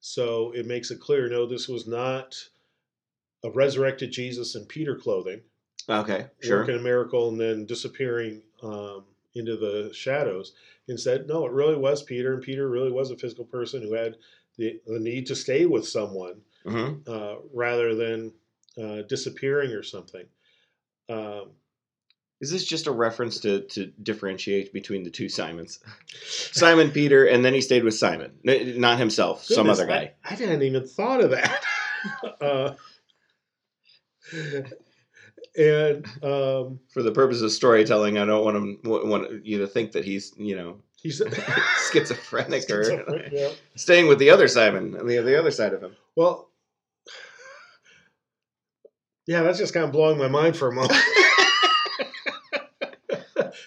so 0.00 0.52
it 0.52 0.66
makes 0.66 0.90
it 0.90 1.00
clear. 1.00 1.28
No, 1.28 1.46
this 1.46 1.68
was 1.68 1.86
not 1.86 2.48
a 3.42 3.50
resurrected 3.50 4.10
Jesus 4.10 4.54
in 4.54 4.64
Peter 4.66 4.96
clothing. 4.96 5.42
Okay, 5.88 6.26
sure. 6.40 6.60
working 6.60 6.76
a 6.76 6.82
miracle 6.82 7.28
and 7.28 7.38
then 7.38 7.66
disappearing 7.66 8.42
um, 8.62 9.04
into 9.34 9.56
the 9.56 9.92
shadows. 9.92 10.54
Instead, 10.88 11.26
no, 11.26 11.44
it 11.44 11.52
really 11.52 11.76
was 11.76 12.02
Peter, 12.02 12.32
and 12.32 12.42
Peter 12.42 12.68
really 12.68 12.90
was 12.90 13.10
a 13.10 13.16
physical 13.16 13.44
person 13.44 13.82
who 13.82 13.92
had 13.92 14.16
the, 14.56 14.80
the 14.86 14.98
need 14.98 15.26
to 15.26 15.34
stay 15.34 15.66
with 15.66 15.86
someone 15.86 16.40
hmm 16.64 16.94
uh, 17.06 17.36
rather 17.52 17.94
than 17.94 18.32
uh, 18.82 19.02
disappearing 19.02 19.72
or 19.72 19.82
something. 19.82 20.24
Um, 21.08 21.50
Is 22.40 22.50
this 22.50 22.64
just 22.64 22.86
a 22.86 22.92
reference 22.92 23.40
to 23.40 23.60
to 23.60 23.86
differentiate 24.02 24.72
between 24.72 25.02
the 25.02 25.10
two 25.10 25.28
Simons, 25.28 25.80
Simon 26.26 26.90
Peter, 26.90 27.26
and 27.26 27.44
then 27.44 27.54
he 27.54 27.60
stayed 27.60 27.84
with 27.84 27.94
Simon, 27.94 28.32
N- 28.46 28.80
not 28.80 28.98
himself, 28.98 29.44
some 29.44 29.68
other 29.68 29.86
guy. 29.86 30.12
I, 30.24 30.30
I 30.30 30.34
hadn't 30.34 30.62
even 30.62 30.86
thought 30.86 31.20
of 31.20 31.30
that. 31.30 31.64
uh, 32.40 32.74
and 35.56 36.06
um, 36.22 36.80
for 36.92 37.02
the 37.02 37.12
purpose 37.12 37.40
of 37.42 37.52
storytelling, 37.52 38.18
I 38.18 38.24
don't 38.24 38.44
want 38.44 38.56
him 38.56 38.78
want 38.84 39.46
you 39.46 39.58
to 39.58 39.66
think 39.66 39.92
that 39.92 40.04
he's 40.04 40.32
you 40.36 40.56
know 40.56 40.80
he's 41.02 41.22
schizophrenic 41.92 42.68
or 42.70 43.28
yeah. 43.32 43.50
staying 43.76 44.08
with 44.08 44.18
the 44.18 44.30
other 44.30 44.48
Simon, 44.48 44.92
the 44.92 45.18
the 45.20 45.38
other 45.38 45.50
side 45.50 45.72
of 45.72 45.82
him. 45.82 45.94
Well, 46.16 46.50
yeah, 49.26 49.42
that's 49.42 49.58
just 49.58 49.74
kind 49.74 49.84
of 49.86 49.92
blowing 49.92 50.18
my 50.18 50.28
mind 50.28 50.56
for 50.56 50.68
a 50.68 50.72
moment. 50.74 50.92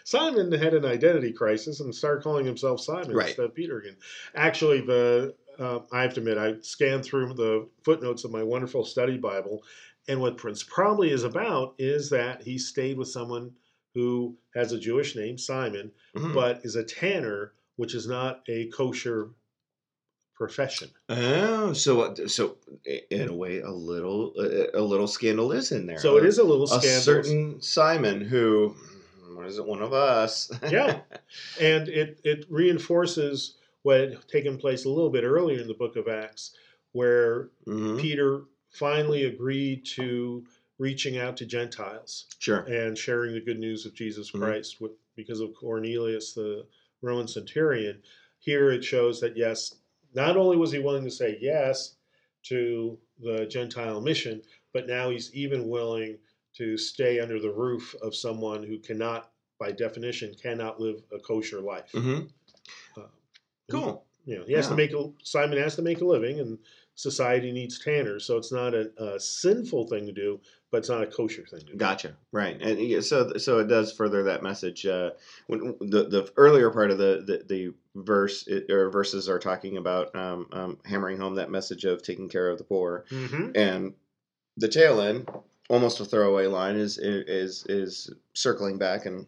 Simon 0.04 0.52
had 0.52 0.74
an 0.74 0.86
identity 0.86 1.32
crisis 1.34 1.80
and 1.80 1.94
started 1.94 2.24
calling 2.24 2.46
himself 2.46 2.80
Simon 2.80 3.14
Right. 3.16 3.28
instead 3.28 3.46
of 3.46 3.54
Peter 3.56 3.80
again. 3.80 3.98
Actually, 4.36 4.82
the 4.82 5.36
uh, 5.60 5.80
I 5.92 6.04
have 6.04 6.14
to 6.14 6.20
admit, 6.20 6.38
I 6.38 6.54
scanned 6.62 7.04
through 7.04 7.34
the 7.34 7.68
footnotes 7.84 8.24
of 8.24 8.32
my 8.32 8.44
wonderful 8.44 8.86
study 8.86 9.18
Bible, 9.18 9.64
and 10.08 10.22
what 10.22 10.38
Prince 10.38 10.62
probably 10.64 11.10
is 11.10 11.24
about 11.24 11.74
is 11.80 12.12
that 12.12 12.44
he 12.44 12.60
stayed 12.60 12.96
with 12.98 13.08
someone 13.08 13.52
who 13.96 14.38
has 14.54 14.72
a 14.72 14.80
Jewish 14.80 15.16
name, 15.16 15.36
Simon, 15.38 15.92
Mhm. 16.16 16.34
but 16.36 16.62
is 16.64 16.76
a 16.76 16.84
tanner, 16.84 17.54
which 17.76 17.96
is 17.96 18.08
not 18.08 18.44
a 18.48 18.68
kosher 18.68 19.32
profession. 20.38 20.90
oh, 21.10 21.74
so 21.74 22.14
so 22.28 22.58
in 23.10 23.28
a 23.30 23.34
way, 23.34 23.60
a 23.62 23.72
little 23.72 24.34
a 24.74 24.82
little 24.82 25.08
scandal 25.08 25.52
is 25.52 25.72
in 25.72 25.88
there. 25.88 25.98
So 26.00 26.18
it 26.18 26.26
is 26.26 26.38
a 26.38 26.44
little 26.44 26.68
scandal. 26.68 26.90
a 26.90 27.02
certain 27.02 27.62
Simon 27.62 28.22
who 28.22 28.76
is 29.46 29.58
it? 29.58 29.66
One 29.66 29.82
of 29.82 29.94
us. 29.94 30.52
Yeah. 30.72 31.02
and 31.60 31.88
it 31.90 32.20
it 32.24 32.46
reinforces 32.50 33.56
what 33.84 34.00
had 34.00 34.28
taken 34.28 34.58
place 34.58 34.86
a 34.86 34.90
little 34.90 35.10
bit 35.10 35.24
earlier 35.24 35.60
in 35.60 35.68
the 35.68 35.74
book 35.74 35.96
of 35.96 36.08
Acts, 36.08 36.56
where 36.92 37.50
Mhm. 37.66 38.00
Peter 38.00 38.42
finally 38.70 39.26
agreed 39.26 39.86
to 39.86 40.46
reaching 40.78 41.18
out 41.18 41.36
to 41.38 41.46
Gentiles 41.46 42.26
Sure. 42.38 42.60
and 42.60 42.96
sharing 42.98 43.34
the 43.34 43.42
good 43.42 43.58
news 43.60 43.86
of 43.88 43.96
Jesus 43.96 44.30
Mhm. 44.32 44.40
Christ 44.40 44.80
with, 44.82 44.92
because 45.16 45.40
of 45.40 45.56
Cornelius, 45.56 46.34
the 46.34 46.66
Roman 47.02 47.28
centurion. 47.28 48.04
Here 48.40 48.70
it 48.72 48.84
shows 48.84 49.20
that 49.22 49.36
yes, 49.36 49.74
not 50.14 50.38
only 50.38 50.58
was 50.58 50.72
he 50.72 50.80
willing 50.80 51.04
to 51.04 51.12
say 51.12 51.38
yes 51.42 51.96
to 52.44 52.98
the 53.20 53.46
Gentile 53.46 54.02
mission, 54.02 54.42
but 54.74 54.88
now 54.88 55.10
he's 55.10 55.34
even 55.34 55.70
willing 55.70 56.18
to 56.56 56.78
stay 56.78 57.20
under 57.20 57.40
the 57.40 57.52
roof 57.52 57.96
of 58.02 58.16
someone 58.16 58.64
who 58.64 58.80
cannot, 58.80 59.32
by 59.60 59.72
definition, 59.72 60.34
cannot 60.42 60.80
live 60.80 61.02
a 61.14 61.20
kosher 61.20 61.62
life. 61.62 61.92
hmm 61.92 62.22
Uh, 62.98 63.04
Cool. 63.70 64.06
You 64.26 64.40
know, 64.40 64.46
he 64.46 64.54
has 64.54 64.66
Yeah. 64.66 64.70
to 64.70 64.76
make 64.76 64.94
a, 64.94 65.12
Simon 65.24 65.58
has 65.58 65.76
to 65.76 65.82
make 65.82 66.02
a 66.02 66.06
living, 66.06 66.40
and 66.40 66.58
society 66.98 67.52
needs 67.52 67.80
tanners, 67.80 68.26
so 68.26 68.38
it's 68.38 68.52
not 68.52 68.74
a, 68.74 68.92
a 69.02 69.20
sinful 69.20 69.88
thing 69.88 70.06
to 70.08 70.12
do, 70.12 70.42
but 70.72 70.80
it's 70.80 70.90
not 70.90 71.04
a 71.04 71.08
kosher 71.08 71.46
thing 71.46 71.60
to 71.62 71.66
do. 71.68 71.76
Gotcha. 71.78 72.18
Right. 72.32 72.60
And 72.62 73.04
so 73.06 73.38
so 73.38 73.60
it 73.60 73.68
does 73.68 73.94
further 73.94 74.24
that 74.24 74.44
message. 74.44 74.86
Uh, 74.86 75.12
when 75.46 75.76
the 75.80 76.10
the 76.10 76.32
earlier 76.36 76.72
part 76.72 76.92
of 76.92 76.98
the 76.98 77.24
the, 77.26 77.46
the 77.48 77.74
verse 77.96 78.46
it, 78.48 78.70
or 78.72 78.90
verses 78.90 79.30
are 79.30 79.40
talking 79.40 79.78
about 79.78 80.14
um, 80.16 80.48
um, 80.52 80.78
hammering 80.86 81.20
home 81.20 81.36
that 81.36 81.52
message 81.52 81.86
of 81.86 82.02
taking 82.02 82.28
care 82.28 82.50
of 82.50 82.58
the 82.58 82.64
poor, 82.66 83.06
Mm-hmm. 83.12 83.52
and 83.56 83.94
the 84.58 84.68
tail 84.68 85.00
end, 85.00 85.30
almost 85.70 86.00
a 86.00 86.06
throwaway 86.06 86.48
line, 86.48 86.76
is 86.78 86.98
is 86.98 87.64
is 87.70 88.12
circling 88.34 88.80
back 88.80 89.06
and 89.06 89.28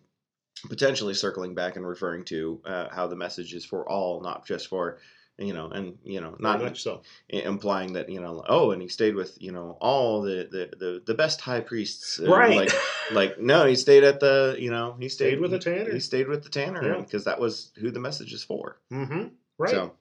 potentially 0.68 1.14
circling 1.14 1.54
back 1.54 1.76
and 1.78 1.88
referring 1.88 2.26
to 2.26 2.60
uh, 2.66 2.90
how 2.90 3.06
the 3.08 3.16
message 3.16 3.54
is 3.54 3.64
for 3.64 3.88
all, 3.88 4.22
not 4.22 4.46
just 4.46 4.68
for 4.68 4.98
you 5.40 5.54
know, 5.54 5.68
and 5.70 5.98
you 6.04 6.20
know, 6.22 6.32
Not 6.40 6.60
not 6.60 6.62
much 6.64 6.84
so. 6.84 7.02
implying 7.30 7.94
that 7.94 8.10
you 8.10 8.20
know, 8.20 8.44
oh, 8.48 8.72
and 8.72 8.82
he 8.82 8.88
stayed 8.90 9.16
with 9.16 9.38
you 9.42 9.52
know 9.52 9.78
all 9.80 10.22
the 10.22 10.48
the 10.52 10.78
the, 10.78 11.02
the 11.06 11.14
best 11.14 11.42
high 11.42 11.62
priests, 11.62 12.20
Right. 12.20 12.56
Like 12.58 12.72
like 13.12 13.40
no, 13.40 13.66
he 13.66 13.76
stayed 13.76 14.04
at 14.04 14.20
the 14.20 14.56
you 14.60 14.70
know 14.70 14.96
he 15.00 15.10
stayed, 15.10 15.30
Stayed 15.32 15.40
with 15.42 15.52
the 15.52 15.60
tanner. 15.60 15.92
He 15.94 16.00
stayed 16.00 16.28
with 16.28 16.44
the 16.44 16.50
tanner 16.50 16.86
Yeah. 16.86 17.02
because 17.02 17.24
that 17.26 17.40
was 17.40 17.72
who 17.80 17.90
the 17.92 18.00
message 18.00 18.34
is 18.34 18.44
for. 18.44 18.78
mm-hmm. 18.92 19.28
Right. 19.58 19.72
So, 19.72 19.94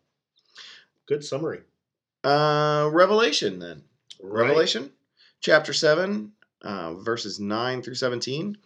Good 1.06 1.24
summary. 1.24 1.60
uh, 2.24 2.90
Revelation 2.92 3.58
then. 3.58 3.82
Right. 4.20 4.42
Revelation 4.48 4.90
chapter 5.40 5.72
7, 5.72 6.32
uh, 6.62 6.94
verses 6.94 7.38
9 7.40 7.82
through 7.82 7.94
17. 7.94 8.56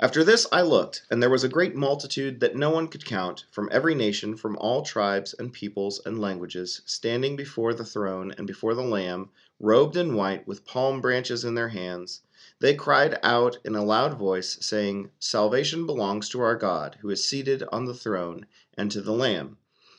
After 0.00 0.24
this 0.24 0.44
I 0.50 0.62
looked, 0.62 1.06
and 1.08 1.22
there 1.22 1.30
was 1.30 1.44
a 1.44 1.48
great 1.48 1.76
multitude 1.76 2.40
that 2.40 2.56
no 2.56 2.68
one 2.68 2.88
could 2.88 3.04
count, 3.04 3.44
from 3.52 3.68
every 3.70 3.94
nation, 3.94 4.36
from 4.36 4.56
all 4.58 4.82
tribes 4.82 5.36
and 5.38 5.52
peoples 5.52 6.00
and 6.04 6.20
languages, 6.20 6.82
standing 6.84 7.36
before 7.36 7.72
the 7.72 7.84
throne 7.84 8.34
and 8.36 8.44
before 8.44 8.74
the 8.74 8.82
Lamb, 8.82 9.30
robed 9.60 9.96
in 9.96 10.16
white, 10.16 10.48
with 10.48 10.64
palm 10.64 11.00
branches 11.00 11.44
in 11.44 11.54
their 11.54 11.68
hands. 11.68 12.22
They 12.58 12.74
cried 12.74 13.20
out 13.22 13.58
in 13.64 13.76
a 13.76 13.84
loud 13.84 14.18
voice, 14.18 14.58
saying, 14.60 15.10
Salvation 15.20 15.86
belongs 15.86 16.28
to 16.30 16.40
our 16.40 16.56
God, 16.56 16.96
who 17.00 17.10
is 17.10 17.28
seated 17.28 17.62
on 17.70 17.84
the 17.84 17.94
throne, 17.94 18.46
and 18.76 18.90
to 18.90 19.00
the 19.00 19.12
Lamb. 19.12 19.58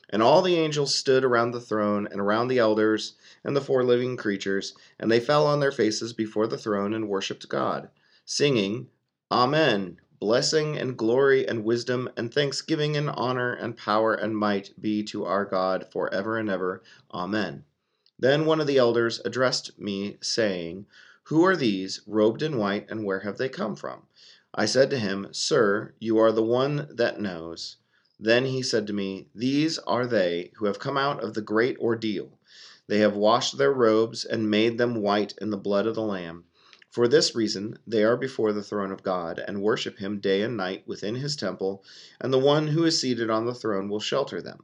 And 0.10 0.22
all 0.22 0.42
the 0.42 0.58
angels 0.58 0.94
stood 0.94 1.24
around 1.24 1.52
the 1.52 1.62
throne 1.62 2.06
and 2.12 2.20
around 2.20 2.50
the 2.50 2.60
elders 2.60 3.14
and 3.46 3.56
the 3.56 3.62
four 3.62 3.82
living 3.82 4.18
creatures, 4.18 4.74
and 5.00 5.10
they 5.10 5.22
fell 5.22 5.48
on 5.48 5.62
their 5.62 5.72
faces 5.72 6.12
before 6.12 6.48
the 6.48 6.58
throne 6.58 6.94
and 6.94 7.08
worshipped 7.08 7.48
God, 7.48 7.88
singing, 8.26 8.90
Amen. 9.32 10.00
Blessing 10.20 10.78
and 10.78 10.96
glory 10.96 11.48
and 11.48 11.64
wisdom 11.64 12.08
and 12.16 12.32
thanksgiving 12.32 12.96
and 12.96 13.10
honor 13.10 13.54
and 13.54 13.76
power 13.76 14.14
and 14.14 14.38
might 14.38 14.80
be 14.80 15.02
to 15.06 15.26
our 15.26 15.46
God 15.46 15.88
for 15.92 16.14
ever 16.14 16.38
and 16.38 16.48
ever. 16.48 16.84
Amen. 17.12 17.66
Then 18.20 18.46
one 18.46 18.62
of 18.62 18.68
the 18.68 18.78
elders 18.78 19.20
addressed 19.26 19.80
me, 19.80 20.18
saying, 20.22 20.86
Who 21.24 21.44
are 21.44 21.56
these, 21.56 22.02
robed 22.06 22.44
in 22.44 22.58
white, 22.58 22.86
and 22.88 23.04
where 23.04 23.22
have 23.22 23.40
they 23.40 23.50
come 23.50 23.76
from? 23.76 24.04
I 24.54 24.68
said 24.68 24.92
to 24.92 25.00
him, 25.00 25.30
Sir, 25.32 25.96
you 26.00 26.20
are 26.20 26.32
the 26.32 26.44
one 26.44 26.88
that 26.92 27.20
knows. 27.20 27.78
Then 28.20 28.46
he 28.46 28.62
said 28.62 28.86
to 28.88 28.94
me, 28.94 29.28
These 29.34 29.80
are 29.80 30.06
they 30.06 30.52
who 30.58 30.68
have 30.68 30.78
come 30.78 30.98
out 30.98 31.24
of 31.24 31.34
the 31.34 31.42
great 31.42 31.80
ordeal. 31.80 32.38
They 32.86 33.00
have 33.00 33.18
washed 33.18 33.58
their 33.58 33.74
robes 33.74 34.24
and 34.24 34.52
made 34.52 34.78
them 34.78 35.02
white 35.02 35.34
in 35.42 35.50
the 35.50 35.58
blood 35.58 35.88
of 35.88 35.96
the 35.96 36.04
Lamb. 36.04 36.46
For 36.96 37.10
this 37.10 37.36
reason, 37.36 37.78
they 37.86 38.06
are 38.06 38.16
before 38.16 38.54
the 38.54 38.64
throne 38.64 38.90
of 38.90 39.04
God 39.04 39.38
and 39.38 39.62
worship 39.62 39.98
him 39.98 40.22
day 40.22 40.44
and 40.44 40.56
night 40.56 40.88
within 40.88 41.16
his 41.16 41.36
temple, 41.36 41.84
and 42.22 42.32
the 42.32 42.40
one 42.40 42.68
who 42.68 42.86
is 42.86 42.98
seated 42.98 43.30
on 43.30 43.46
the 43.46 43.54
throne 43.54 43.90
will 43.90 44.00
shelter 44.00 44.42
them. 44.42 44.64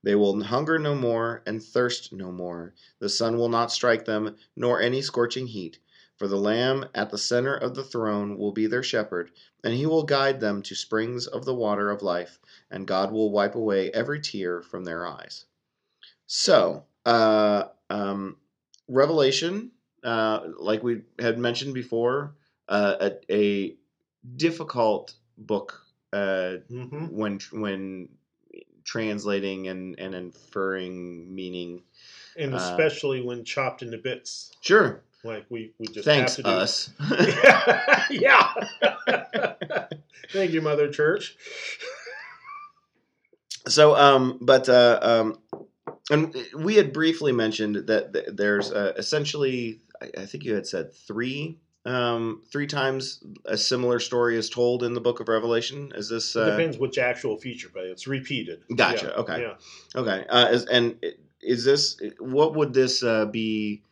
They 0.00 0.14
will 0.14 0.44
hunger 0.44 0.78
no 0.78 0.94
more 0.94 1.42
and 1.44 1.60
thirst 1.60 2.12
no 2.12 2.30
more. 2.30 2.72
The 3.00 3.08
sun 3.08 3.36
will 3.36 3.48
not 3.48 3.72
strike 3.72 4.04
them, 4.04 4.36
nor 4.54 4.80
any 4.80 5.02
scorching 5.02 5.48
heat. 5.48 5.80
For 6.14 6.28
the 6.28 6.36
Lamb 6.36 6.86
at 6.94 7.10
the 7.10 7.18
center 7.18 7.56
of 7.56 7.74
the 7.74 7.82
throne 7.82 8.38
will 8.38 8.52
be 8.52 8.68
their 8.68 8.84
shepherd, 8.84 9.32
and 9.64 9.74
he 9.74 9.84
will 9.84 10.04
guide 10.04 10.38
them 10.38 10.62
to 10.62 10.76
springs 10.76 11.26
of 11.26 11.44
the 11.44 11.52
water 11.52 11.90
of 11.90 12.00
life, 12.00 12.38
and 12.70 12.86
God 12.86 13.10
will 13.10 13.32
wipe 13.32 13.56
away 13.56 13.90
every 13.90 14.20
tear 14.20 14.62
from 14.62 14.84
their 14.84 15.04
eyes. 15.04 15.46
So, 16.28 16.84
uh, 17.04 17.64
um, 17.90 18.36
Revelation, 18.86 19.72
uh, 20.04 20.40
like 20.58 20.82
we 20.82 21.02
had 21.18 21.38
mentioned 21.38 21.74
before, 21.74 22.34
uh, 22.68 22.96
a, 23.00 23.32
a 23.34 23.76
difficult 24.36 25.14
book 25.38 25.82
uh, 26.12 26.56
hmm 26.68 27.06
when 27.10 27.38
when 27.52 28.08
translating 28.84 29.68
and, 29.68 29.98
and 29.98 30.14
inferring 30.14 31.34
meaning. 31.34 31.82
And 32.36 32.54
Uh, 32.54 32.56
especially 32.56 33.20
when 33.22 33.44
chopped 33.44 33.82
into 33.82 33.98
bits, 33.98 34.52
Sure. 34.60 35.02
like 35.22 35.44
we, 35.50 35.72
we 35.78 35.86
just 35.86 36.04
Thanks, 36.04 36.36
have 36.36 36.44
to 36.46 36.50
us. 36.50 36.90
yeah. 38.10 38.52
Thank 40.32 40.52
you, 40.52 40.62
Mother 40.62 40.90
Church. 40.90 41.36
so, 43.68 43.94
um, 43.96 44.38
but 44.40 44.68
uh, 44.68 44.98
um, 45.02 45.38
and 46.10 46.34
we 46.56 46.74
had 46.76 46.92
briefly 46.92 47.32
mentioned 47.32 47.86
that 47.86 48.12
th- 48.12 48.26
there's 48.32 48.72
uh, 48.72 48.92
essentially, 48.96 49.80
I, 50.02 50.22
I 50.22 50.26
think 50.26 50.44
you 50.44 50.54
had 50.54 50.66
said 50.66 50.92
three, 50.92 51.58
um, 51.84 52.42
three 52.50 52.66
times 52.66 53.22
a 53.44 53.56
similar 53.56 53.98
story 53.98 54.36
is 54.36 54.50
told 54.50 54.82
in 54.82 54.94
the 54.94 55.00
Book 55.00 55.20
of 55.20 55.28
Revelation. 55.28 55.92
Is 55.94 56.08
this? 56.08 56.34
Uh, 56.36 56.50
depends 56.50 56.78
which 56.78 56.98
actual 56.98 57.36
feature, 57.36 57.70
but 57.72 57.84
it's 57.84 58.06
repeated. 58.06 58.62
Gotcha, 58.74 59.06
Yeah, 59.14 59.20
okay. 59.22 59.40
Yeah. 59.40 59.54
Okay. 60.00 60.26
Uh, 60.28 60.48
is, 60.48 60.64
and 60.66 60.96
is 61.40 61.64
this 61.64 62.00
what 62.18 62.54
would 62.54 62.74
this 62.74 63.02
uh, 63.02 63.26
be? 63.26 63.82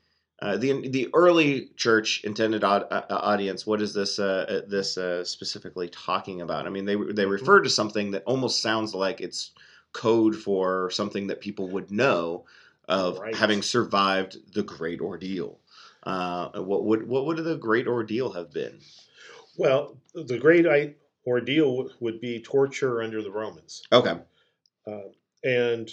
Uh, 0.42 0.56
the 0.56 0.88
the 0.88 1.08
early 1.12 1.68
church 1.76 2.22
intended 2.24 2.64
aud- 2.64 2.86
uh, 2.90 3.02
audience. 3.10 3.66
What 3.66 3.82
is 3.82 3.92
this 3.92 4.18
uh, 4.18 4.46
uh, 4.48 4.60
this 4.66 4.96
uh, 4.96 5.22
specifically 5.22 5.88
talking 5.88 6.40
about? 6.40 6.66
I 6.66 6.70
mean, 6.70 6.86
they 6.86 6.94
they 6.94 7.24
Mhm. 7.26 7.30
refer 7.30 7.60
to 7.60 7.68
something 7.68 8.12
that 8.12 8.22
almost 8.24 8.62
sounds 8.62 8.94
like 8.94 9.20
it's 9.20 9.50
code 9.92 10.34
for 10.34 10.90
something 10.90 11.26
that 11.26 11.42
people 11.42 11.68
would 11.68 11.90
know 11.90 12.46
of 12.88 13.18
Right. 13.18 13.34
having 13.34 13.60
survived 13.60 14.38
the 14.54 14.62
great 14.62 15.00
ordeal. 15.00 15.60
Uh, 16.02 16.60
what 16.62 16.84
would 16.84 17.06
what 17.06 17.26
would 17.26 17.36
the 17.38 17.56
great 17.56 17.86
ordeal 17.86 18.32
have 18.32 18.52
been? 18.52 18.80
Well, 19.56 19.96
the 20.14 20.38
great 20.38 20.66
I- 20.66 20.94
ordeal 21.26 21.90
would 22.00 22.20
be 22.20 22.40
torture 22.40 23.02
under 23.02 23.22
the 23.22 23.30
Romans. 23.30 23.82
Okay. 23.92 24.18
Uh, 24.86 25.08
and 25.44 25.90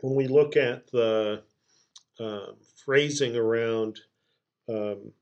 when 0.00 0.14
we 0.14 0.26
look 0.26 0.56
at 0.56 0.90
the 0.90 1.42
um, 2.20 2.56
phrasing 2.84 3.36
around 3.36 4.00
um, 4.68 5.12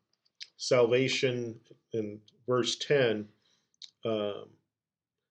salvation 0.57 1.59
in 1.93 2.21
verse 2.47 2.77
10, 2.77 3.29
um, 4.05 4.47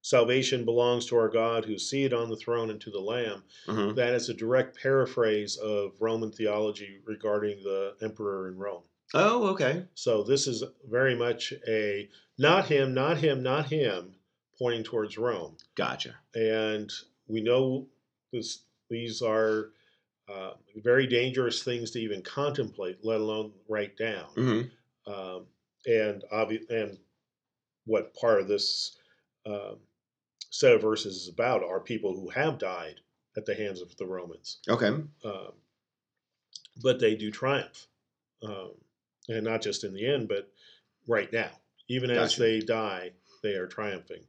salvation 0.01 0.65
belongs 0.65 1.05
to 1.07 1.15
our 1.15 1.29
God 1.29 1.65
who 1.65 1.77
seated 1.77 2.13
on 2.13 2.29
the 2.29 2.35
throne 2.35 2.69
and 2.69 2.81
to 2.81 2.89
the 2.91 2.99
Lamb. 2.99 3.43
hmm 3.67 3.93
That 3.93 4.13
is 4.13 4.29
a 4.29 4.33
direct 4.33 4.81
paraphrase 4.81 5.57
of 5.57 5.91
Roman 5.99 6.31
theology 6.31 6.99
regarding 7.05 7.61
the 7.63 7.95
emperor 8.01 8.47
in 8.49 8.57
Rome. 8.57 8.83
Oh, 9.13 9.47
okay. 9.49 9.85
So 9.93 10.23
this 10.23 10.47
is 10.47 10.63
very 10.89 11.15
much 11.15 11.53
a 11.67 12.09
not 12.37 12.67
him, 12.67 12.93
not 12.93 13.17
him, 13.17 13.43
not 13.43 13.67
him, 13.67 14.15
pointing 14.57 14.83
towards 14.83 15.17
Rome. 15.17 15.57
Gotcha. 15.75 16.15
And 16.33 16.91
we 17.27 17.41
know 17.41 17.87
this, 18.31 18.59
these 18.89 19.21
are 19.21 19.71
uh, 20.33 20.51
very 20.77 21.07
dangerous 21.07 21.61
things 21.61 21.91
to 21.91 21.99
even 21.99 22.21
contemplate, 22.21 22.99
let 23.03 23.19
alone 23.19 23.51
write 23.67 23.97
down. 23.97 24.25
hmm 24.35 24.61
Um, 25.05 25.45
and 25.85 26.23
obvi- 26.31 26.69
and 26.69 26.97
what 27.85 28.13
part 28.13 28.39
of 28.39 28.47
this 28.47 28.95
um, 29.45 29.77
set 30.51 30.73
of 30.73 30.81
verses 30.81 31.15
is 31.15 31.27
about 31.27 31.63
are 31.63 31.79
people 31.79 32.13
who 32.13 32.29
have 32.29 32.59
died 32.59 33.01
at 33.35 33.45
the 33.45 33.55
hands 33.55 33.81
of 33.81 33.95
the 33.97 34.05
Romans 34.05 34.59
Okay. 34.69 34.87
um, 34.87 35.51
but 36.83 36.99
they 36.99 37.15
do 37.15 37.31
triumph, 37.31 37.87
um, 38.43 38.71
and 39.27 39.43
not 39.43 39.61
just 39.61 39.83
in 39.83 39.93
the 39.93 40.05
end, 40.05 40.27
but 40.27 40.51
right 41.07 41.31
now. 41.33 41.49
Even 41.87 42.09
as 42.11 42.35
they 42.37 42.59
die, 42.59 43.11
they 43.43 43.55
are 43.55 43.67
triumphing. 43.67 44.23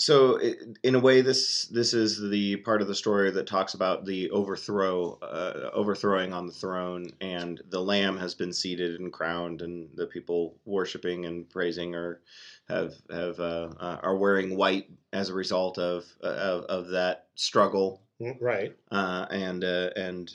So, 0.00 0.38
in 0.84 0.94
a 0.94 1.00
way, 1.00 1.22
this 1.22 1.64
this 1.66 1.92
is 1.92 2.20
the 2.30 2.56
part 2.58 2.82
of 2.82 2.86
the 2.88 2.94
story 2.94 3.32
that 3.32 3.48
talks 3.48 3.74
about 3.74 4.04
the 4.04 4.30
overthrow, 4.30 5.18
uh, 5.20 5.70
overthrowing 5.72 6.32
on 6.32 6.46
the 6.46 6.52
throne, 6.52 7.10
and 7.20 7.60
the 7.68 7.80
Lamb 7.82 8.16
has 8.16 8.32
been 8.32 8.52
seated 8.52 9.00
and 9.00 9.12
crowned, 9.12 9.60
and 9.60 9.88
the 9.96 10.06
people 10.06 10.54
worshiping 10.64 11.26
and 11.26 11.50
praising 11.50 11.96
are 11.96 12.20
have 12.68 12.94
have 13.10 13.40
uh, 13.40 13.70
uh, 13.80 13.98
are 14.02 14.16
wearing 14.16 14.56
white 14.56 14.88
as 15.12 15.30
a 15.30 15.34
result 15.34 15.78
of 15.78 16.04
uh, 16.22 16.28
of, 16.28 16.64
of 16.66 16.88
that 16.90 17.26
struggle, 17.34 18.00
Mm, 18.20 18.40
Right. 18.40 18.76
uh, 18.92 19.26
and 19.30 19.64
uh, 19.64 19.90
and 19.96 20.32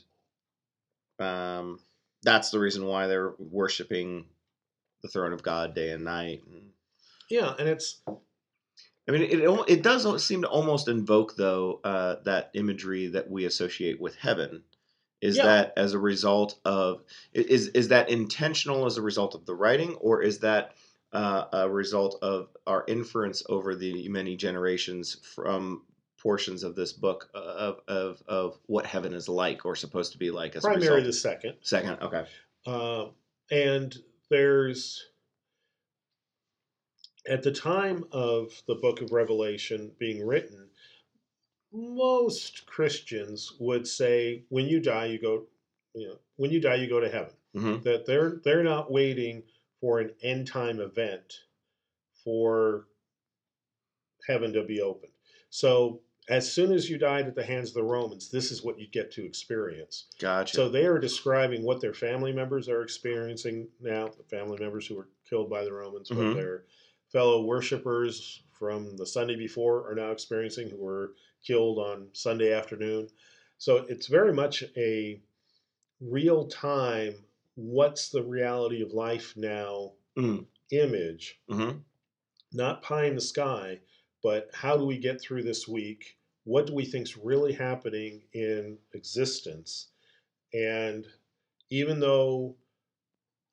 um, 1.20 1.80
that's 2.22 2.50
the 2.50 2.60
reason 2.60 2.86
why 2.86 3.08
they're 3.08 3.34
worshiping 3.38 4.26
the 5.04 5.08
throne 5.08 5.32
of 5.32 5.42
God 5.42 5.74
day 5.74 5.92
and 5.92 6.04
night. 6.04 6.42
Yeah, 7.30 7.54
and 7.58 7.70
it's 7.70 8.02
I 9.08 9.12
mean, 9.12 9.22
it 9.24 9.70
it 9.70 9.84
does 9.84 10.26
seem 10.26 10.42
to 10.44 10.48
almost 10.50 10.88
invoke 10.88 11.36
though 11.36 11.82
uh, 11.84 12.16
that 12.24 12.52
imagery 12.54 13.08
that 13.08 13.30
we 13.30 13.46
associate 13.46 14.00
with 14.00 14.16
heaven. 14.16 14.64
Is 15.22 15.38
Yeah. 15.38 15.46
that 15.46 15.74
as 15.78 15.94
a 15.94 16.00
result 16.00 16.60
of 16.66 17.04
is 17.34 17.68
is 17.70 17.88
that 17.90 18.10
intentional 18.10 18.86
as 18.86 18.98
a 18.98 19.02
result 19.02 19.36
of 19.36 19.46
the 19.46 19.56
writing, 19.56 19.96
or 19.96 20.22
is 20.22 20.40
that 20.40 20.74
uh, 21.14 21.46
a 21.54 21.70
result 21.70 22.18
of 22.22 22.50
our 22.68 22.84
inference 22.88 23.44
over 23.48 23.76
the 23.76 24.10
many 24.10 24.36
generations 24.36 25.16
from 25.36 25.84
portions 26.18 26.64
of 26.64 26.76
this 26.76 26.94
book 26.94 27.30
uh, 27.36 27.38
of 27.38 27.80
of 27.88 28.24
of 28.28 28.60
what 28.66 28.86
heaven 28.86 29.14
is 29.14 29.30
like 29.30 29.66
or 29.66 29.76
supposed 29.76 30.12
to 30.14 30.18
be 30.18 30.32
like 30.32 30.56
as 30.56 30.66
a 30.66 30.70
result? 30.70 31.04
the 31.04 31.14
second. 31.14 31.56
Second, 31.62 32.00
okay, 32.02 32.26
Uh, 32.66 33.08
and 33.52 33.98
there's 34.30 35.04
at 37.28 37.44
the 37.44 37.52
time 37.52 38.06
of 38.12 38.62
the 38.68 38.76
book 38.76 39.02
of 39.02 39.12
Revelation 39.12 39.92
being 39.98 40.26
written, 40.26 40.70
most 41.72 42.66
Christians 42.66 43.54
would 43.60 43.88
say, 43.88 44.44
when 44.50 44.66
you 44.68 44.80
die, 44.80 45.06
you 45.06 45.20
go, 45.20 45.46
you 45.96 46.08
know, 46.08 46.18
when 46.36 46.52
you 46.52 46.60
die, 46.60 46.76
you 46.76 46.88
go 46.90 47.00
to 47.00 47.10
heaven. 47.10 47.34
hmm 47.56 47.78
that 47.84 48.06
they're 48.06 48.40
they're 48.44 48.64
not 48.64 48.92
waiting 48.92 49.44
for 49.80 50.00
an 50.00 50.12
end 50.22 50.48
time 50.48 50.80
event 50.80 51.42
for 52.24 52.88
heaven 54.28 54.54
to 54.54 54.64
be 54.64 54.82
opened. 54.82 55.12
So 55.50 56.02
as 56.30 56.50
soon 56.50 56.72
as 56.72 56.90
you 56.90 56.98
died 56.98 57.28
at 57.28 57.36
the 57.36 57.44
hands 57.44 57.70
of 57.70 57.76
the 57.76 57.84
Romans, 57.84 58.30
this 58.32 58.52
is 58.52 58.64
what 58.64 58.80
you 58.80 58.88
get 58.88 59.12
to 59.14 59.26
experience. 59.26 60.06
gotcha. 60.20 60.56
So 60.56 60.70
they 60.70 60.86
are 60.86 60.98
describing 61.00 61.64
what 61.64 61.82
their 61.82 61.94
family 61.94 62.32
members 62.32 62.70
are 62.70 62.82
experiencing 62.82 63.68
now, 63.82 64.08
the 64.08 64.24
family 64.24 64.58
members 64.60 64.88
who 64.88 64.96
were 64.96 65.10
killed 65.30 65.50
by 65.50 65.64
the 65.66 65.74
Romans, 65.74 66.10
Mhm. 66.10 66.16
what 66.28 66.34
their 66.36 66.64
fellow 67.14 67.44
worshipers 67.46 68.44
from 68.52 68.98
the 68.98 69.08
Sunday 69.08 69.38
before 69.38 69.90
are 69.90 69.96
now 69.96 70.12
experiencing 70.12 70.70
who 70.70 70.78
were 70.78 71.16
killed 71.46 71.80
on 71.80 72.10
Sunday 72.14 72.54
afternoon. 72.54 73.10
So 73.60 73.78
it's 73.90 74.08
very 74.08 74.34
much 74.34 74.64
a 74.78 75.22
real 76.02 76.48
time, 76.48 77.26
what's 77.56 78.10
the 78.10 78.24
reality 78.24 78.82
of 78.84 78.94
life 78.94 79.36
now 79.38 79.94
Mm. 80.18 80.46
image, 80.72 81.42
hmm 81.50 81.80
not 82.54 82.82
pie 82.84 83.06
in 83.06 83.16
the 83.16 83.22
sky, 83.22 83.82
but 84.22 84.50
how 84.54 84.78
do 84.78 84.86
we 84.86 84.98
get 84.98 85.20
through 85.22 85.44
this 85.44 85.68
week? 85.68 86.18
What 86.46 86.68
do 86.68 86.74
we 86.76 86.86
think's 86.86 87.18
really 87.18 87.54
happening 87.54 88.24
in 88.34 88.80
existence? 88.94 89.90
And 90.54 91.08
even 91.70 92.00
though 92.00 92.58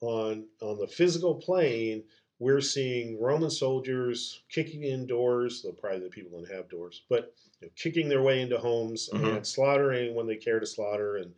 on 0.00 0.48
on 0.60 0.78
the 0.78 0.86
physical 0.88 1.34
plane 1.36 2.04
we're 2.40 2.60
seeing 2.62 3.20
Roman 3.20 3.50
soldiers 3.50 4.40
kicking 4.48 4.82
in 4.84 5.06
doors, 5.06 5.60
though 5.62 5.72
probably 5.72 6.00
the 6.00 6.08
people 6.08 6.38
don't 6.40 6.50
have 6.50 6.70
doors, 6.70 7.02
but 7.08 7.34
you 7.60 7.66
know, 7.66 7.72
kicking 7.76 8.08
their 8.08 8.22
way 8.22 8.40
into 8.40 8.58
homes 8.58 9.10
Mhm. 9.12 9.36
and 9.36 9.46
slaughtering 9.46 10.14
when 10.14 10.26
they 10.26 10.36
care 10.36 10.58
to 10.58 10.66
slaughter, 10.66 11.16
and 11.18 11.34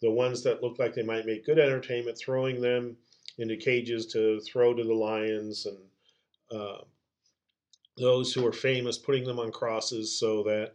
the 0.00 0.10
ones 0.10 0.42
that 0.42 0.60
look 0.62 0.78
like 0.78 0.92
they 0.92 1.04
might 1.04 1.24
make 1.24 1.44
good 1.44 1.60
entertainment, 1.60 2.18
throwing 2.18 2.60
them 2.60 2.98
into 3.38 3.56
cages 3.56 4.06
to 4.06 4.40
throw 4.40 4.74
to 4.74 4.82
the 4.82 4.92
lions 4.92 5.66
and 5.66 5.78
uh, 6.50 6.82
those 7.96 8.32
who 8.34 8.44
are 8.44 8.52
famous, 8.52 8.98
putting 8.98 9.24
them 9.24 9.38
on 9.38 9.52
crosses 9.52 10.18
so 10.18 10.42
that 10.42 10.74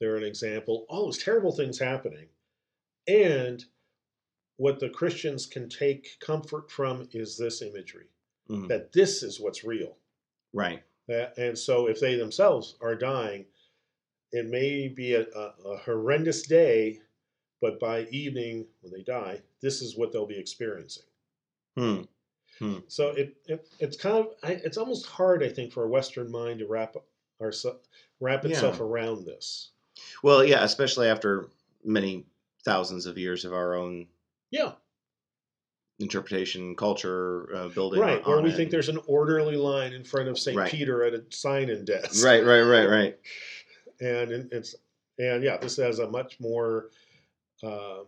they're 0.00 0.16
an 0.16 0.24
example. 0.24 0.84
All 0.88 1.04
those 1.04 1.22
terrible 1.22 1.52
things 1.52 1.78
happening. 1.78 2.28
And 3.06 3.64
what 4.56 4.80
the 4.80 4.88
Christians 4.88 5.46
can 5.46 5.68
take 5.68 6.18
comfort 6.18 6.70
from 6.72 7.08
is 7.12 7.36
this 7.36 7.62
imagery 7.62 8.08
Mhm. 8.48 8.68
that 8.68 8.92
this 8.92 9.22
is 9.22 9.40
what's 9.40 9.64
real. 9.64 9.96
Right. 10.52 10.82
And 11.36 11.58
so 11.58 11.86
if 11.88 12.00
they 12.00 12.14
themselves 12.14 12.76
are 12.80 12.94
dying, 12.94 13.46
it 14.32 14.46
may 14.46 14.88
be 14.88 15.14
a, 15.14 15.26
a, 15.34 15.54
a 15.66 15.76
horrendous 15.78 16.42
day, 16.42 17.00
but 17.60 17.78
by 17.78 18.04
evening 18.04 18.66
when 18.80 18.92
they 18.92 19.02
die, 19.02 19.42
this 19.60 19.82
is 19.82 19.96
what 19.96 20.12
they'll 20.12 20.26
be 20.26 20.38
experiencing. 20.38 21.04
Hmm. 21.76 22.02
So 22.86 23.08
it, 23.10 23.36
it 23.46 23.66
it's 23.80 23.96
kind 23.96 24.16
of 24.18 24.34
I, 24.42 24.52
it's 24.52 24.76
almost 24.76 25.06
hard, 25.06 25.42
I 25.42 25.48
think, 25.48 25.72
for 25.72 25.84
a 25.84 25.88
Western 25.88 26.30
mind 26.30 26.60
to 26.60 26.66
wrap 26.66 26.96
our 27.40 27.52
wrap 28.20 28.44
itself 28.44 28.76
Yeah. 28.78 28.84
around 28.84 29.24
this. 29.26 29.70
Well, 30.22 30.44
yeah, 30.44 30.62
especially 30.64 31.08
after 31.08 31.48
many 31.84 32.24
thousands 32.64 33.06
of 33.06 33.18
years 33.18 33.44
of 33.44 33.52
our 33.52 33.74
own 33.74 34.06
Yeah, 34.50 34.72
interpretation, 36.02 36.74
culture, 36.76 37.48
uh, 37.54 37.68
building. 37.68 38.00
right. 38.00 38.26
Where 38.26 38.40
we 38.42 38.50
it. 38.50 38.56
think 38.56 38.70
there's 38.70 38.88
an 38.88 38.98
orderly 39.06 39.56
line 39.56 39.92
in 39.92 40.04
front 40.04 40.28
of 40.28 40.38
Saint 40.38 40.56
Right. 40.58 40.70
Peter 40.70 41.04
at 41.04 41.14
a 41.14 41.22
sign-in 41.30 41.84
desk. 41.84 42.24
Right, 42.24 42.44
right, 42.44 42.62
right, 42.62 42.86
right. 42.86 43.18
and 44.00 44.48
it's 44.52 44.74
and 45.18 45.42
yeah, 45.44 45.56
this 45.58 45.76
has 45.76 45.98
a 45.98 46.08
much 46.10 46.40
more, 46.40 46.88
um, 47.62 48.06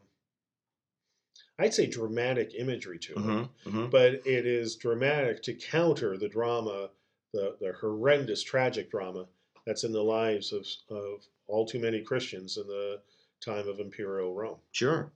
I'd 1.59 1.74
say, 1.74 1.87
dramatic 1.87 2.54
imagery 2.59 2.98
to 3.00 3.12
it. 3.12 3.18
hmm 3.18 3.42
hmm 3.70 3.87
But 3.87 4.14
it 4.26 4.46
is 4.46 4.76
dramatic 4.76 5.42
to 5.44 5.54
counter 5.54 6.16
the 6.16 6.28
drama, 6.28 6.90
the 7.33 7.57
the 7.61 7.72
horrendous 7.80 8.42
tragic 8.42 8.90
drama 8.90 9.26
that's 9.66 9.85
in 9.85 9.92
the 9.92 10.02
lives 10.02 10.52
of 10.52 10.66
of 10.90 11.24
all 11.46 11.64
too 11.66 11.78
many 11.78 12.00
Christians 12.00 12.57
in 12.57 12.66
the 12.66 13.00
time 13.40 13.68
of 13.68 13.78
Imperial 13.78 14.35
Rome. 14.35 14.59
Sure. 14.72 15.12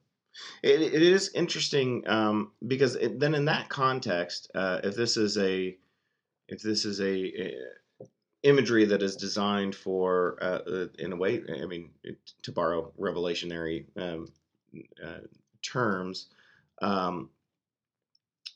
It, 0.63 0.81
it 0.81 1.03
is 1.03 1.31
interesting 1.35 2.05
um, 2.07 2.53
because 2.67 2.95
it, 2.97 3.21
then 3.21 3.35
in 3.35 3.47
that 3.47 3.69
context, 3.69 4.51
uh, 4.55 4.81
if 4.85 4.97
this 4.97 5.17
is 5.17 5.39
a 5.39 5.77
if 6.49 6.63
this 6.63 6.85
is 6.85 7.01
a, 7.01 7.05
a 7.43 7.55
imagery 8.43 8.87
that 8.87 9.03
is 9.03 9.17
designed 9.17 9.75
for 9.75 10.39
uh, 10.41 10.59
uh, 10.67 10.87
in 10.99 11.13
a 11.13 11.17
way, 11.17 11.43
I 11.63 11.67
mean, 11.67 11.91
to 12.43 12.53
borrow 12.53 12.93
revelationary 12.99 13.85
um, 13.97 14.29
uh, 15.05 15.21
terms. 15.63 16.27
Um, 16.81 17.31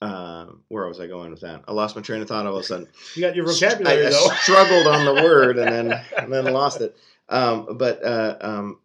uh, 0.01 0.47
where 0.69 0.89
was 0.89 0.99
I 0.99 1.07
going 1.07 1.31
with 1.31 1.43
that? 1.43 1.63
I 1.69 1.73
lost 1.73 1.95
my 1.95 2.03
train 2.03 2.23
of 2.23 2.29
thought 2.29 2.45
all 2.47 2.57
of 2.57 2.61
a 2.61 2.65
sudden. 2.65 2.89
You 3.15 3.23
got 3.23 3.37
your 3.37 3.47
vocabulary 3.47 4.05
I, 4.05 4.09
I 4.09 4.11
though. 4.11 4.29
struggled 4.41 4.87
on 4.89 5.05
the 5.05 5.23
word 5.23 5.59
and 5.59 5.73
then 5.73 6.01
and 6.19 6.33
then 6.33 6.53
lost 6.53 6.81
it. 6.81 6.97
Um, 7.29 7.77
but 7.79 8.05
uh, 8.05 8.37
um, 8.41 8.79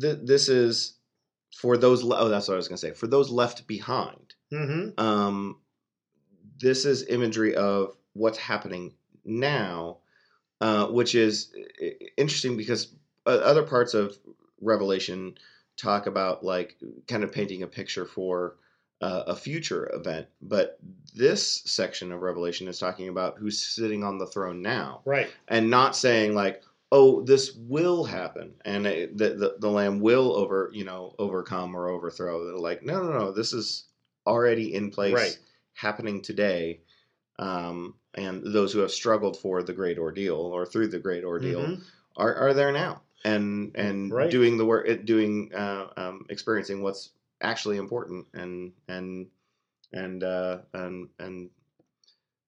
th- 0.00 0.18
this 0.22 0.48
is 0.48 0.94
for 1.56 1.76
those. 1.76 2.02
Le- 2.02 2.18
oh, 2.18 2.28
that's 2.28 2.48
what 2.48 2.54
I 2.54 2.56
was 2.58 2.68
going 2.68 2.76
to 2.76 2.80
say. 2.86 2.92
For 2.92 3.06
those 3.06 3.30
left 3.30 3.66
behind, 3.66 4.34
hmm 4.50 4.88
um, 4.98 5.58
this 6.58 6.84
is 6.84 7.06
imagery 7.08 7.54
of 7.56 7.96
what's 8.12 8.38
happening 8.38 8.94
now, 9.24 9.98
uh, 10.60 10.86
which 10.86 11.14
is 11.14 11.52
i- 11.82 11.92
interesting 12.16 12.56
because 12.56 12.94
uh, 13.26 13.30
other 13.30 13.62
parts 13.64 13.94
of 13.94 14.16
Revelation 14.60 15.36
talk 15.76 16.06
about 16.06 16.44
like 16.44 16.76
kind 17.08 17.24
of 17.24 17.32
painting 17.32 17.62
a 17.62 17.66
picture 17.66 18.04
for 18.04 18.56
uh, 19.00 19.24
a 19.26 19.36
future 19.36 19.90
event, 19.92 20.26
but 20.40 20.78
this 21.14 21.62
section 21.66 22.12
of 22.12 22.22
Revelation 22.22 22.68
is 22.68 22.78
talking 22.78 23.08
about 23.08 23.36
who's 23.38 23.60
sitting 23.60 24.04
on 24.04 24.18
the 24.18 24.26
throne 24.26 24.62
now, 24.62 25.00
Right. 25.04 25.28
and 25.48 25.68
not 25.68 25.96
saying 25.96 26.34
like, 26.34 26.62
"Oh, 26.92 27.22
this 27.22 27.54
will 27.54 28.04
happen," 28.04 28.56
and 28.64 28.86
it, 28.86 29.16
the, 29.18 29.30
the 29.34 29.56
the 29.60 29.70
Lamb 29.70 30.00
will 30.00 30.36
over 30.36 30.70
you 30.72 30.84
know 30.84 31.14
overcome 31.18 31.76
or 31.76 31.88
overthrow. 31.88 32.44
They're 32.44 32.56
like, 32.58 32.82
"No, 32.82 33.02
no, 33.02 33.12
no, 33.18 33.32
this 33.32 33.52
is 33.52 33.88
already 34.26 34.72
in 34.74 34.90
place, 34.90 35.38
Right. 35.38 35.38
happening 35.74 36.22
today." 36.22 36.82
Um, 37.38 37.98
and 38.14 38.44
those 38.44 38.72
who 38.72 38.80
have 38.80 38.92
struggled 38.92 39.36
for 39.38 39.62
the 39.62 39.72
great 39.72 39.98
ordeal 39.98 40.36
or 40.36 40.64
through 40.66 40.88
the 40.88 41.00
great 41.00 41.24
ordeal 41.24 41.62
Mhm. 41.64 41.82
are, 42.16 42.34
are 42.34 42.54
there 42.54 42.70
now 42.72 43.02
and 43.24 43.72
and 43.76 44.14
Right. 44.14 44.30
doing 44.30 44.56
the 44.56 44.64
work 44.66 44.86
doing 45.04 45.52
uh, 45.54 45.88
um, 45.96 46.26
experiencing 46.30 46.82
what's 46.82 47.10
actually 47.40 47.76
important 47.76 48.28
and 48.34 48.72
and 48.88 49.30
and 49.92 50.24
uh, 50.24 50.62
and 50.74 51.10
and 51.18 51.50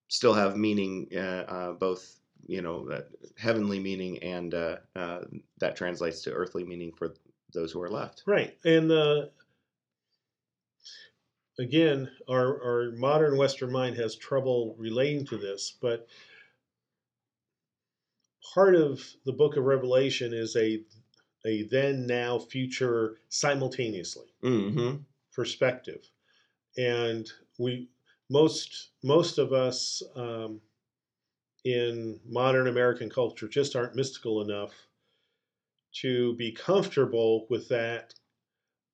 still 0.08 0.34
have 0.34 0.56
meaning 0.56 1.08
uh, 1.14 1.44
uh, 1.48 1.72
both 1.72 2.20
you 2.46 2.62
know 2.62 3.02
heavenly 3.38 3.78
meaning 3.80 4.18
and 4.22 4.54
uh, 4.54 4.76
uh, 4.94 5.20
that 5.58 5.76
translates 5.76 6.22
to 6.22 6.32
earthly 6.32 6.64
meaning 6.64 6.92
for 6.96 7.14
those 7.52 7.72
who 7.72 7.82
are 7.82 7.90
left 7.90 8.22
Right. 8.26 8.56
And 8.64 8.90
uh, 8.90 9.26
again, 11.58 12.10
our, 12.28 12.62
our 12.62 12.90
modern 12.92 13.36
Western 13.36 13.72
mind 13.72 13.96
has 13.96 14.16
trouble 14.16 14.74
relating 14.78 15.24
to 15.26 15.36
this, 15.36 15.76
but 15.80 16.06
part 18.54 18.74
of 18.74 19.02
the 19.24 19.32
book 19.32 19.56
of 19.56 19.64
Revelation 19.64 20.32
is 20.32 20.56
a 20.56 20.82
a 21.44 21.62
then, 21.62 22.06
now, 22.08 22.40
future 22.40 23.18
simultaneously 23.28 24.26
mm-hmm. 24.42 24.96
perspective, 25.32 26.10
and 26.76 27.30
we 27.58 27.88
most 28.28 28.90
most 29.04 29.38
of 29.38 29.52
us 29.52 30.02
um, 30.16 30.60
in 31.66 32.20
modern 32.24 32.68
American 32.68 33.10
culture 33.10 33.48
just 33.48 33.74
aren't 33.74 33.96
mystical 33.96 34.40
enough 34.40 34.88
to 35.92 36.34
be 36.34 36.52
comfortable 36.52 37.46
with 37.50 37.68
that 37.68 38.14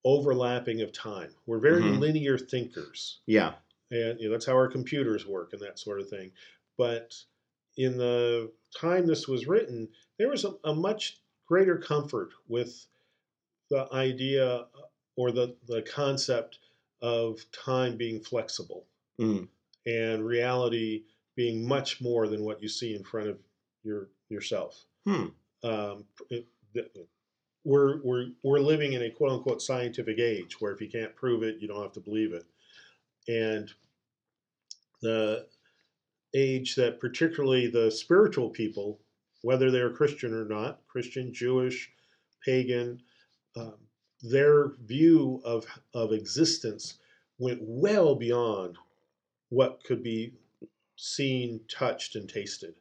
overlapping 0.05 0.83
of 0.83 0.93
time. 0.93 1.35
We're 1.47 1.61
very 1.61 1.83
Mhm. 1.83 2.01
linear 2.01 2.39
thinkers, 2.39 3.21
yeah 3.27 3.57
and 3.91 4.21
you 4.21 4.27
know, 4.27 4.33
that's 4.33 4.47
how 4.47 4.55
our 4.55 4.69
computers 4.69 5.27
work 5.27 5.53
and 5.53 5.63
that 5.63 5.79
sort 5.79 6.01
of 6.01 6.09
thing. 6.09 6.33
But 6.79 7.25
in 7.77 7.99
the 7.99 8.53
time 8.75 9.07
this 9.07 9.29
was 9.29 9.47
written, 9.47 9.91
there 10.19 10.31
was 10.31 10.45
a, 10.47 10.55
a 10.65 10.75
much 10.75 11.21
greater 11.47 11.79
comfort 11.79 12.33
with 12.49 12.89
the 13.71 13.89
idea 13.93 14.69
or 15.17 15.33
the, 15.33 15.57
the 15.67 15.83
concept 15.83 16.59
of 17.03 17.51
time 17.53 17.97
being 17.97 18.21
flexible 18.23 18.87
mm. 19.21 19.49
and 19.87 20.25
reality 20.25 21.05
being 21.35 21.67
much 21.67 22.01
more 22.01 22.29
than 22.29 22.45
what 22.45 22.63
you 22.63 22.69
see 22.69 22.95
in 22.95 23.05
front 23.05 23.29
of 23.29 23.39
your 23.83 24.09
yourself. 24.29 24.85
hmm. 25.07 25.27
Um, 25.65 26.05
it, 26.31 26.47
th- 26.75 26.91
we're, 27.65 28.01
we're, 28.03 28.27
we're 28.43 28.59
living 28.59 28.95
in 28.95 29.03
a 29.03 29.11
quote 29.11 29.31
unquote 29.31 29.63
scientific 29.63 30.19
age 30.19 30.61
where 30.61 30.73
if 30.73 30.81
you 30.81 30.89
can't 30.89 31.15
prove 31.15 31.43
it, 31.43 31.59
you 31.61 31.69
don't 31.69 31.83
have 31.83 31.93
to 31.93 32.01
believe 32.01 32.33
it. 32.33 32.45
And 33.29 33.71
the 35.01 35.47
age 36.35 36.75
that 36.77 36.99
particularly 36.99 37.69
the 37.69 37.91
spiritual 37.91 38.51
people, 38.51 38.99
whether 39.43 39.71
they're 39.71 39.93
Christian 39.93 40.35
or 40.35 40.45
not, 40.45 40.81
Christian, 40.89 41.33
Jewish, 41.33 41.91
pagan, 42.45 43.01
um, 43.57 43.75
their 44.23 44.73
view 44.85 45.41
of, 45.45 45.67
of 45.95 46.13
existence 46.13 46.95
went 47.39 47.61
well 47.63 48.15
beyond 48.15 48.77
what 49.51 49.83
could 49.85 50.03
be 50.03 50.33
seen, 51.03 51.61
touched, 51.69 52.15
and 52.15 52.29
tasted. 52.29 52.75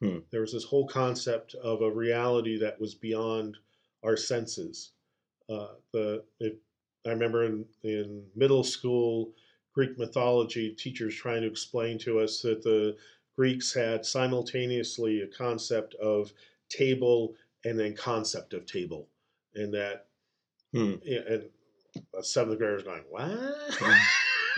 Hmm. 0.00 0.20
There 0.30 0.40
was 0.40 0.54
this 0.54 0.64
whole 0.64 0.88
concept 0.88 1.54
of 1.54 1.82
a 1.82 1.90
reality 1.90 2.56
that 2.58 2.80
was 2.80 2.94
beyond 2.94 3.58
our 4.02 4.16
senses. 4.16 4.92
Uh, 5.50 5.74
the 5.92 6.24
if, 6.40 6.54
I 7.06 7.10
remember 7.10 7.44
in, 7.44 7.66
in 7.82 8.24
middle 8.34 8.64
school 8.64 9.32
Greek 9.74 9.98
mythology, 9.98 10.70
teachers 10.70 11.14
trying 11.14 11.42
to 11.42 11.46
explain 11.46 11.98
to 11.98 12.20
us 12.20 12.40
that 12.40 12.62
the 12.62 12.96
Greeks 13.36 13.74
had 13.74 14.06
simultaneously 14.06 15.20
a 15.20 15.26
concept 15.26 15.94
of 15.96 16.32
table 16.70 17.34
and 17.66 17.78
then 17.78 17.94
concept 17.94 18.54
of 18.54 18.64
table, 18.64 19.08
and 19.54 19.74
that 19.74 20.06
Hmm. 20.72 20.94
and 21.06 21.50
a 22.14 22.22
seventh 22.22 22.58
grader's 22.58 22.82
going, 22.82 23.04
"What?" 23.10 23.72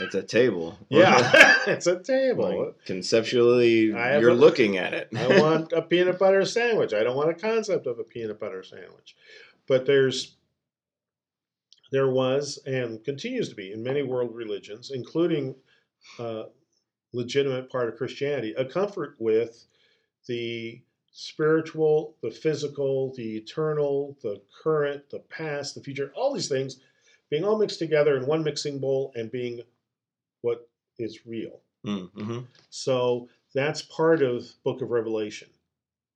It's 0.00 0.14
a 0.14 0.22
table 0.22 0.78
yeah, 0.88 1.54
it's 1.66 1.86
a 1.86 2.02
table. 2.02 2.66
Like, 2.66 2.84
conceptually 2.84 3.86
you're 3.86 4.30
a- 4.30 4.34
looking 4.34 4.76
at 4.76 4.94
it 4.94 5.08
I 5.16 5.26
want 5.40 5.72
a 5.72 5.82
peanut 5.82 6.18
butter 6.18 6.44
sandwich. 6.44 6.92
I 6.92 7.02
don't 7.02 7.16
want 7.16 7.30
a 7.30 7.34
concept 7.34 7.86
of 7.86 7.98
a 7.98 8.04
peanut 8.04 8.40
butter 8.40 8.62
sandwich. 8.62 9.16
But 9.66 9.86
there's 9.86 10.36
there 11.92 12.10
was 12.10 12.58
and 12.66 13.02
continues 13.04 13.48
to 13.48 13.54
be 13.54 13.72
in 13.72 13.82
many 13.82 14.02
world 14.02 14.34
religions, 14.34 14.90
including 14.92 15.54
uh, 16.18 16.44
legitimate 17.12 17.70
part 17.70 17.88
of 17.88 17.96
Christianity, 17.96 18.54
a 18.56 18.64
comfort 18.64 19.16
with 19.18 19.66
the 20.26 20.80
spiritual, 21.12 22.14
the 22.22 22.30
physical, 22.30 23.12
the 23.16 23.36
eternal, 23.36 24.16
the 24.22 24.40
current, 24.62 25.10
the 25.10 25.18
past, 25.18 25.74
the 25.74 25.82
future, 25.82 26.12
all 26.14 26.32
these 26.32 26.48
things 26.48 26.78
being 27.30 27.44
all 27.44 27.58
mixed 27.58 27.78
together 27.78 28.16
in 28.16 28.26
one 28.26 28.42
mixing 28.42 28.78
bowl 28.78 29.12
and 29.14 29.30
being 29.30 29.60
what 30.42 30.68
is 30.98 31.26
real. 31.26 31.60
mm-hmm. 31.86 32.40
So 32.70 33.28
that's 33.54 33.82
part 33.82 34.22
of 34.22 34.46
Book 34.64 34.82
of 34.82 34.90
Revelation. 34.90 35.48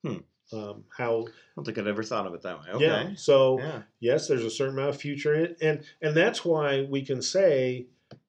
Hmm. 0.05 0.19
Um, 0.53 0.85
how 0.97 1.23
I 1.27 1.31
don't 1.57 1.65
think 1.65 1.79
I'd 1.79 1.87
ever 1.87 2.03
thought 2.03 2.27
of 2.27 2.35
it 2.35 2.43
that 2.43 2.61
way. 2.61 2.67
Okay. 2.75 2.85
yeah. 2.85 3.11
So 3.17 3.59
Yeah. 3.59 3.83
yes, 4.01 4.29
there's 4.29 4.45
a 4.45 4.51
certain 4.51 4.75
amount 4.75 4.91
of 4.91 5.01
future 5.01 5.35
in 5.35 5.45
it, 5.45 5.59
and 5.63 5.85
and 6.03 6.15
that's 6.15 6.45
why 6.45 6.83
we 6.83 7.03
can 7.03 7.23
say 7.23 7.87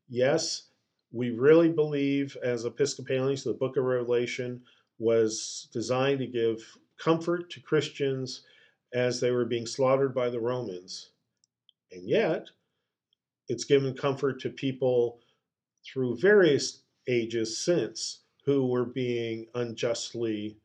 yes, 0.07 0.69
we 1.11 1.31
really 1.31 1.69
believe 1.69 2.37
as 2.41 2.63
Episcopalians 2.65 3.43
the 3.43 3.53
Book 3.53 3.75
of 3.75 3.83
Revelation 3.83 4.61
was 4.97 5.67
designed 5.73 6.19
to 6.19 6.27
give 6.27 6.77
comfort 6.97 7.49
to 7.51 7.59
Christians 7.59 8.43
as 8.93 9.19
they 9.19 9.31
were 9.31 9.45
being 9.45 9.65
slaughtered 9.67 10.15
by 10.15 10.29
the 10.29 10.39
Romans, 10.39 11.09
and 11.91 12.07
yet 12.07 12.47
it's 13.49 13.65
given 13.65 13.93
comfort 13.93 14.39
to 14.39 14.49
people 14.49 15.19
through 15.85 16.17
various 16.17 16.83
ages 17.07 17.57
since 17.57 18.23
who 18.45 18.67
were 18.67 18.85
being 18.85 19.47
unjustly 19.55 20.59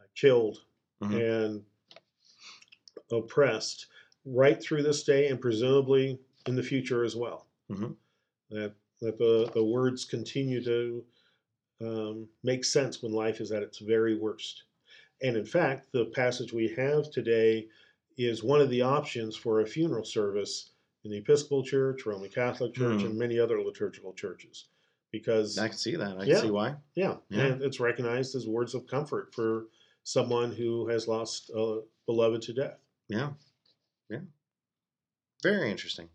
uh, 0.00 0.04
killed 0.14 0.64
Mhm. 1.02 1.20
and 1.20 1.64
oppressed 3.10 3.86
right 4.24 4.62
through 4.62 4.82
this 4.82 5.02
day 5.02 5.28
and 5.28 5.40
presumably 5.40 6.18
in 6.46 6.54
the 6.54 6.62
future 6.62 7.04
as 7.04 7.16
well. 7.16 7.46
Mhm. 7.70 7.96
That 8.50 8.74
that 9.00 9.18
the, 9.18 9.50
the 9.54 9.64
words 9.64 10.04
continue 10.04 10.62
to 10.62 11.06
um, 11.80 12.28
make 12.42 12.64
sense 12.64 13.02
when 13.02 13.12
life 13.12 13.40
is 13.40 13.52
at 13.52 13.62
its 13.62 13.78
very 13.78 14.14
worst. 14.14 14.64
And 15.22 15.36
in 15.36 15.46
fact, 15.46 15.92
the 15.92 16.06
passage 16.06 16.52
we 16.52 16.68
have 16.70 17.10
today 17.10 17.68
is 18.18 18.42
one 18.44 18.60
of 18.60 18.70
the 18.70 18.82
options 18.82 19.36
for 19.36 19.60
a 19.60 19.66
funeral 19.66 20.04
service 20.04 20.69
in 21.04 21.10
the 21.10 21.18
Episcopal 21.18 21.64
Church, 21.64 22.04
Roman 22.06 22.28
Catholic 22.30 22.74
Church, 22.74 23.00
Hmm. 23.00 23.06
and 23.08 23.18
many 23.18 23.38
other 23.38 23.60
liturgical 23.62 24.12
churches. 24.12 24.66
Because 25.12 25.58
I 25.58 25.68
can 25.68 25.76
see 25.76 25.96
that. 25.96 26.18
I 26.18 26.24
can 26.26 26.36
see 26.40 26.50
why. 26.50 26.76
yeah, 26.94 27.16
Yeah. 27.30 27.46
and 27.46 27.62
it's 27.62 27.80
recognized 27.80 28.34
as 28.36 28.46
words 28.46 28.74
of 28.74 28.86
comfort 28.86 29.34
for 29.34 29.66
someone 30.04 30.52
who 30.52 30.86
has 30.88 31.08
lost 31.08 31.50
a 31.50 31.80
beloved 32.06 32.42
to 32.42 32.52
death. 32.52 32.78
Yeah. 33.08 33.32
Yeah. 34.08 34.20
Very 35.42 35.70
interesting. 35.70 36.08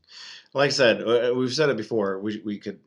Like 0.53 0.67
I 0.67 0.71
said, 0.73 1.01
uh, 1.01 1.33
we've 1.35 1.53
said 1.53 1.69
it 1.69 1.77
before. 1.77 2.19
We 2.19 2.39
we 2.45 2.59
could 2.59 2.79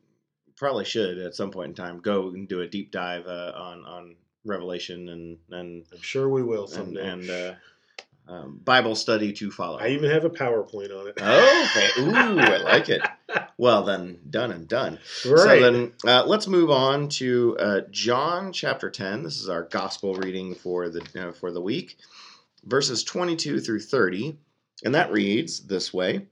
probably 0.55 0.85
should 0.85 1.17
at 1.19 1.35
some 1.35 1.51
point 1.51 1.69
in 1.69 1.75
time 1.75 1.99
go 1.99 2.29
and 2.29 2.47
do 2.47 2.61
a 2.61 2.67
deep 2.67 2.91
dive 2.91 3.27
uh, 3.27 3.51
on 3.55 3.85
on 3.85 4.15
Revelation 4.45 5.09
and 5.09 5.37
and 5.51 5.85
I'm 5.93 6.01
sure 6.01 6.29
we 6.29 6.41
will 6.43 6.63
and, 6.63 6.71
someday. 6.73 7.07
and 7.07 7.29
uh, 7.29 7.53
um, 8.29 8.61
Bible 8.63 8.95
study 8.95 9.33
to 9.33 9.51
follow. 9.51 9.79
I 9.79 9.89
even 9.89 10.11
have 10.11 10.23
a 10.23 10.29
PowerPoint 10.29 10.97
on 10.97 11.07
it. 11.07 11.15
Oh, 11.19 11.67
fa- 11.73 12.01
ooh, 12.01 12.39
I 12.39 12.57
like 12.57 12.89
it. 12.89 13.01
Well, 13.57 13.83
then, 13.83 14.19
done 14.29 14.51
and 14.51 14.69
done. 14.69 14.99
right. 15.25 15.37
So 15.37 15.59
then, 15.59 15.93
uh, 16.07 16.23
let's 16.25 16.47
move 16.47 16.71
on 16.71 17.09
to 17.09 17.57
uh, 17.59 17.81
John 17.91 18.53
chapter 18.53 18.89
ten. 18.89 19.21
This 19.21 19.41
is 19.41 19.49
our 19.49 19.63
gospel 19.63 20.15
reading 20.15 20.55
for 20.55 20.87
the 20.87 21.01
uh, 21.15 21.33
for 21.33 21.51
the 21.51 21.61
week, 21.61 21.97
verses 22.63 23.03
twenty-two 23.03 23.59
through 23.59 23.81
thirty, 23.81 24.37
and 24.85 24.95
that 24.95 25.11
reads 25.11 25.67
this 25.67 25.93
way: 25.93 26.27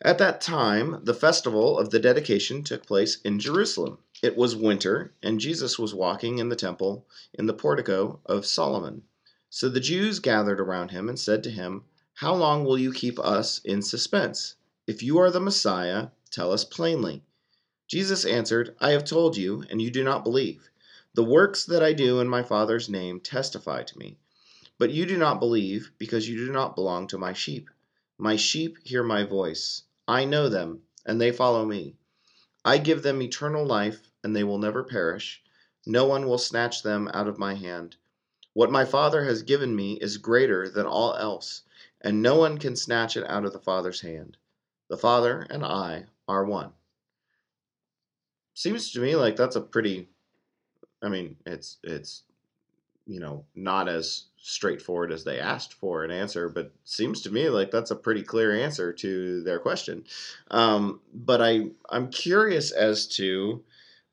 At 0.00 0.16
that 0.18 0.40
time, 0.40 1.00
the 1.04 1.12
festival 1.14 1.78
of 1.78 1.90
the 1.90 2.00
dedication 2.00 2.64
took 2.64 2.86
place 2.86 3.20
in 3.26 3.38
Jerusalem. 3.38 3.98
It 4.22 4.34
was 4.34 4.56
winter, 4.56 5.12
and 5.22 5.38
Jesus 5.38 5.78
was 5.78 5.94
walking 5.94 6.38
in 6.38 6.48
the 6.48 6.56
temple 6.56 7.06
in 7.34 7.44
the 7.44 7.54
portico 7.54 8.20
of 8.24 8.46
Solomon. 8.46 9.02
So 9.54 9.68
the 9.68 9.80
Jews 9.80 10.18
gathered 10.18 10.60
around 10.60 10.92
him 10.92 11.10
and 11.10 11.18
said 11.18 11.44
to 11.44 11.50
him, 11.50 11.84
How 12.14 12.34
long 12.34 12.64
will 12.64 12.78
you 12.78 12.90
keep 12.90 13.18
us 13.18 13.58
in 13.58 13.82
suspense? 13.82 14.54
If 14.86 15.02
you 15.02 15.18
are 15.18 15.30
the 15.30 15.40
Messiah, 15.40 16.08
tell 16.30 16.52
us 16.52 16.64
plainly. 16.64 17.22
Jesus 17.86 18.24
answered, 18.24 18.74
I 18.80 18.92
have 18.92 19.04
told 19.04 19.36
you, 19.36 19.62
and 19.68 19.82
you 19.82 19.90
do 19.90 20.02
not 20.02 20.24
believe. 20.24 20.70
The 21.12 21.22
works 21.22 21.66
that 21.66 21.82
I 21.82 21.92
do 21.92 22.18
in 22.18 22.28
my 22.28 22.42
Father's 22.42 22.88
name 22.88 23.20
testify 23.20 23.82
to 23.82 23.98
me. 23.98 24.16
But 24.78 24.90
you 24.92 25.04
do 25.04 25.18
not 25.18 25.38
believe, 25.38 25.92
because 25.98 26.30
you 26.30 26.46
do 26.46 26.50
not 26.50 26.74
belong 26.74 27.06
to 27.08 27.18
my 27.18 27.34
sheep. 27.34 27.68
My 28.16 28.36
sheep 28.36 28.78
hear 28.84 29.02
my 29.02 29.22
voice. 29.22 29.82
I 30.08 30.24
know 30.24 30.48
them, 30.48 30.80
and 31.04 31.20
they 31.20 31.30
follow 31.30 31.66
me. 31.66 31.98
I 32.64 32.78
give 32.78 33.02
them 33.02 33.20
eternal 33.20 33.66
life, 33.66 34.10
and 34.24 34.34
they 34.34 34.44
will 34.44 34.58
never 34.58 34.82
perish. 34.82 35.42
No 35.84 36.06
one 36.06 36.26
will 36.26 36.38
snatch 36.38 36.82
them 36.82 37.10
out 37.12 37.28
of 37.28 37.38
my 37.38 37.52
hand. 37.54 37.96
What 38.54 38.70
my 38.70 38.84
Father 38.84 39.24
has 39.24 39.42
given 39.42 39.74
me 39.74 39.94
is 39.94 40.18
greater 40.18 40.68
than 40.68 40.86
all 40.86 41.14
else, 41.14 41.62
and 42.00 42.20
no 42.22 42.36
one 42.36 42.58
can 42.58 42.76
snatch 42.76 43.16
it 43.16 43.28
out 43.28 43.44
of 43.44 43.52
the 43.52 43.58
Father's 43.58 44.00
hand. 44.00 44.36
The 44.88 44.96
Father 44.96 45.46
and 45.48 45.64
I 45.64 46.06
are 46.28 46.44
one. 46.44 46.72
Seems 48.54 48.92
to 48.92 49.00
me 49.00 49.16
like 49.16 49.36
that's 49.36 49.56
a 49.56 49.60
pretty 49.60 50.08
I 51.02 51.08
mean, 51.08 51.36
it's 51.46 51.78
it's 51.82 52.22
you 53.06 53.18
know, 53.18 53.44
not 53.56 53.88
as 53.88 54.26
straightforward 54.36 55.10
as 55.10 55.24
they 55.24 55.40
asked 55.40 55.74
for 55.74 56.04
an 56.04 56.12
answer, 56.12 56.48
but 56.48 56.72
seems 56.84 57.20
to 57.22 57.30
me 57.30 57.48
like 57.48 57.70
that's 57.70 57.90
a 57.90 57.96
pretty 57.96 58.22
clear 58.22 58.56
answer 58.56 58.92
to 58.92 59.42
their 59.42 59.58
question. 59.58 60.04
Um, 60.50 61.00
but 61.12 61.42
I 61.42 61.70
I'm 61.90 62.10
curious 62.10 62.70
as 62.70 63.08
to 63.16 63.62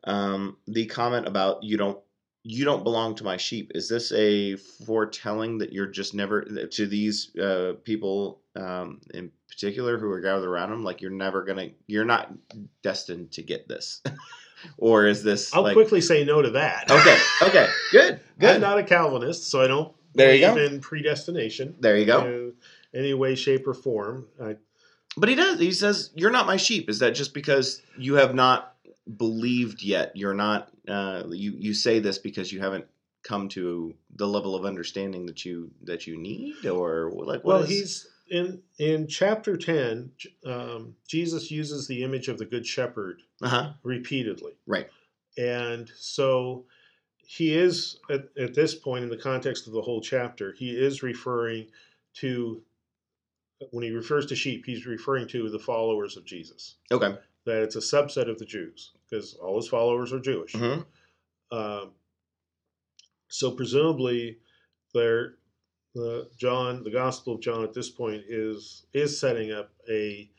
um, 0.05 0.57
the 0.67 0.87
comment 0.87 1.27
about 1.27 1.63
you 1.63 1.77
don't 1.77 1.99
you 2.43 2.63
don't 2.65 2.83
belong 2.83 3.15
to 3.15 3.23
my 3.23 3.37
sheep. 3.37 3.71
Is 3.75 3.89
this 3.89 4.11
a 4.13 4.55
foretelling 4.55 5.57
that 5.59 5.73
you're 5.73 5.87
just 5.87 6.13
never 6.13 6.41
to 6.71 6.87
these 6.87 7.35
uh, 7.37 7.73
people 7.83 8.39
um, 8.55 9.01
in 9.13 9.31
particular 9.49 9.97
who 9.97 10.09
are 10.11 10.21
gathered 10.21 10.47
around 10.47 10.71
him? 10.71 10.83
Like 10.83 11.01
you're 11.01 11.11
never 11.11 11.43
gonna 11.43 11.69
you're 11.87 12.05
not 12.05 12.31
destined 12.81 13.31
to 13.33 13.41
get 13.43 13.67
this, 13.67 14.01
or 14.77 15.05
is 15.07 15.23
this 15.23 15.53
I'll 15.53 15.63
like 15.63 15.73
quickly 15.73 16.01
say 16.01 16.23
no 16.23 16.41
to 16.41 16.51
that. 16.51 16.89
okay 16.89 17.17
okay 17.43 17.67
good 17.91 18.19
good. 18.39 18.55
I'm 18.55 18.61
not 18.61 18.77
a 18.79 18.83
Calvinist, 18.83 19.49
so 19.51 19.61
I 19.61 19.67
don't 19.67 19.93
There 20.15 20.33
you 20.33 20.47
believe 20.47 20.69
go. 20.69 20.75
in 20.75 20.81
predestination 20.81 21.75
there 21.79 21.97
you 21.97 22.05
go. 22.05 22.53
any 22.93 23.13
way, 23.13 23.35
shape, 23.35 23.67
or 23.67 23.73
form. 23.73 24.27
I, 24.41 24.55
But 25.17 25.29
he 25.29 25.35
does. 25.35 25.59
He 25.59 25.71
says, 25.71 26.11
"You're 26.15 26.31
not 26.31 26.47
my 26.47 26.57
sheep." 26.57 26.89
Is 26.89 26.99
that 26.99 27.11
just 27.15 27.33
because 27.33 27.81
you 27.97 28.15
have 28.15 28.33
not 28.33 28.75
believed 29.17 29.81
yet? 29.81 30.15
You're 30.15 30.33
not. 30.33 30.71
Uh, 30.87 31.23
you 31.29 31.53
you 31.57 31.73
say 31.73 31.99
this 31.99 32.17
because 32.17 32.51
you 32.51 32.59
haven't 32.59 32.85
come 33.23 33.49
to 33.49 33.93
the 34.15 34.27
level 34.27 34.55
of 34.55 34.65
understanding 34.65 35.25
that 35.25 35.45
you 35.45 35.71
that 35.83 36.07
you 36.07 36.17
need, 36.17 36.65
or 36.65 37.11
like 37.11 37.43
what 37.43 37.45
well, 37.45 37.63
is- 37.63 37.69
he's 37.69 38.07
in 38.29 38.61
in 38.77 39.07
chapter 39.07 39.57
ten. 39.57 40.11
Um, 40.45 40.95
Jesus 41.07 41.51
uses 41.51 41.87
the 41.87 42.03
image 42.03 42.27
of 42.27 42.37
the 42.37 42.45
good 42.45 42.65
shepherd 42.65 43.21
uh-huh. 43.41 43.73
repeatedly. 43.83 44.53
Right. 44.65 44.89
And 45.37 45.89
so 45.95 46.65
he 47.29 47.53
is, 47.53 47.99
at, 48.09 48.29
at 48.37 48.55
this 48.55 48.73
point 48.73 49.03
in 49.03 49.09
the 49.09 49.15
context 49.15 49.67
of 49.67 49.73
the 49.73 49.81
whole 49.81 50.01
chapter, 50.01 50.51
he 50.53 50.71
is 50.71 51.03
referring 51.03 51.67
to, 52.15 52.61
when 53.69 53.83
he 53.83 53.91
refers 53.91 54.25
to 54.25 54.35
sheep, 54.35 54.65
he's 54.65 54.87
referring 54.87 55.27
to 55.27 55.47
the 55.49 55.59
followers 55.59 56.17
of 56.17 56.25
Jesus, 56.25 56.75
Okay. 56.91 57.15
That 57.49 57.63
it's 57.63 57.75
a 57.75 57.79
subset 57.79 58.29
of 58.29 58.37
the 58.37 58.45
Jews, 58.45 58.91
because 59.09 59.33
all 59.35 59.57
his 59.57 59.67
followers 59.67 60.13
are 60.13 60.19
Jewish. 60.19 60.53
hmm 60.53 60.81
Um, 61.51 61.91
so 63.27 63.51
presumably, 63.51 64.37
there, 64.93 65.35
the 65.95 66.29
John, 66.37 66.83
the 66.83 66.91
Gospel 66.91 67.33
of 67.35 67.41
John 67.41 67.63
at 67.63 67.73
this 67.73 67.89
point 67.89 68.23
is 68.27 68.85
is 68.93 69.19
setting 69.19 69.51
up 69.51 69.71
a 69.89 70.29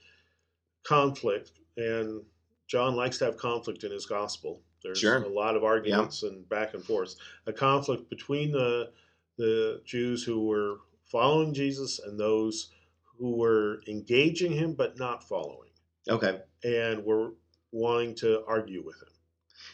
conflict, 0.84 1.50
and 1.76 2.22
John 2.68 2.94
likes 2.94 3.18
to 3.18 3.24
have 3.26 3.36
conflict 3.36 3.82
in 3.84 3.90
his 3.90 4.06
Gospel. 4.06 4.62
There's 4.82 4.98
Sure. 4.98 5.18
a 5.22 5.28
lot 5.28 5.56
of 5.56 5.64
arguments 5.64 6.22
and 6.22 6.48
back 6.48 6.74
and 6.74 6.84
forth. 6.84 7.16
A 7.46 7.52
conflict 7.52 8.08
between 8.08 8.52
the 8.52 8.92
the 9.36 9.80
Jews 9.84 10.22
who 10.22 10.46
were 10.46 10.78
following 11.06 11.52
Jesus 11.54 11.98
and 11.98 12.18
those 12.20 12.70
who 13.18 13.36
were 13.36 13.80
engaging 13.88 14.52
him 14.52 14.74
but 14.74 14.98
not 14.98 15.24
following, 15.26 15.69
Okay. 16.08 16.40
and 16.64 17.04
we're 17.04 17.30
wanting 17.72 18.14
to 18.16 18.42
argue 18.46 18.82
with 18.84 18.96
him. 18.96 19.08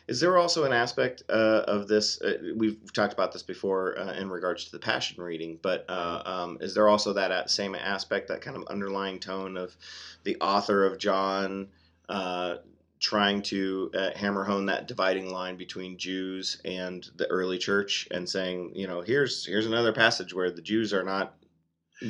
Is 0.09 0.21
there 0.21 0.37
also 0.37 0.65
an 0.65 0.73
aspect 0.73 1.23
uh, 1.29 1.63
of 1.67 1.89
this? 1.89 2.21
Uh, 2.21 2.53
we've 2.55 2.93
talked 2.93 3.13
about 3.13 3.33
this 3.33 3.43
before 3.43 3.99
uh, 3.99 4.13
in 4.15 4.31
regards 4.31 4.65
to 4.67 4.73
the 4.73 4.79
passion 4.79 5.23
reading, 5.23 5.59
but 5.63 5.85
uh, 5.89 6.23
um, 6.25 6.59
is 6.61 6.75
there 6.75 6.89
also 6.89 7.13
that 7.13 7.51
same 7.51 7.75
aspect, 7.75 8.29
that 8.29 8.41
kind 8.41 8.57
of 8.57 8.65
underlying 8.69 9.19
tone 9.19 9.57
of 9.57 9.77
the 10.25 10.37
author 10.41 10.85
of 10.85 10.99
John 10.99 11.69
uh, 12.09 12.57
trying 13.01 13.43
to 13.43 13.91
uh, 13.95 14.11
hammer 14.15 14.45
home 14.45 14.67
that 14.67 14.87
dividing 14.87 15.31
line 15.31 15.57
between 15.57 15.99
Jews 15.99 16.61
and 16.65 17.09
the 17.17 17.27
early 17.29 17.59
church, 17.59 18.07
and 18.11 18.29
saying, 18.29 18.73
you 18.75 18.87
know, 18.87 19.01
here's 19.01 19.45
here's 19.45 19.67
another 19.67 19.93
passage 19.93 20.33
where 20.35 20.51
the 20.51 20.63
Jews 20.63 20.93
are 20.93 21.05
not 21.05 21.35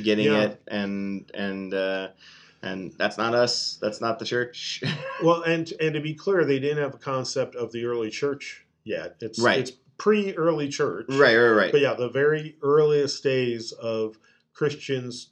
getting 0.03 0.25
Yeah. 0.25 0.41
it, 0.43 0.61
and 0.67 1.31
and 1.33 1.73
uh, 1.73 2.09
and 2.61 2.91
that's 2.97 3.17
not 3.17 3.33
us, 3.33 3.77
that's 3.81 4.01
not 4.01 4.19
the 4.19 4.25
church. 4.25 4.83
Well, 5.23 5.41
and 5.41 5.71
and 5.79 5.95
to 5.95 5.99
be 5.99 6.13
clear, 6.13 6.45
they 6.45 6.59
didn't 6.59 6.77
have 6.83 6.93
a 6.93 6.97
concept 6.99 7.55
of 7.55 7.71
the 7.71 7.85
early 7.85 8.11
church 8.11 8.65
yet. 8.83 9.15
It's 9.19 9.39
Right. 9.39 9.59
It's 9.59 9.71
pre-early 9.97 10.69
church, 10.69 11.07
right, 11.09 11.35
right, 11.35 11.49
right. 11.49 11.71
But 11.71 11.81
yeah, 11.81 11.95
the 11.95 12.09
very 12.09 12.55
earliest 12.61 13.23
days 13.23 13.71
of 13.71 14.19
Christians 14.53 15.29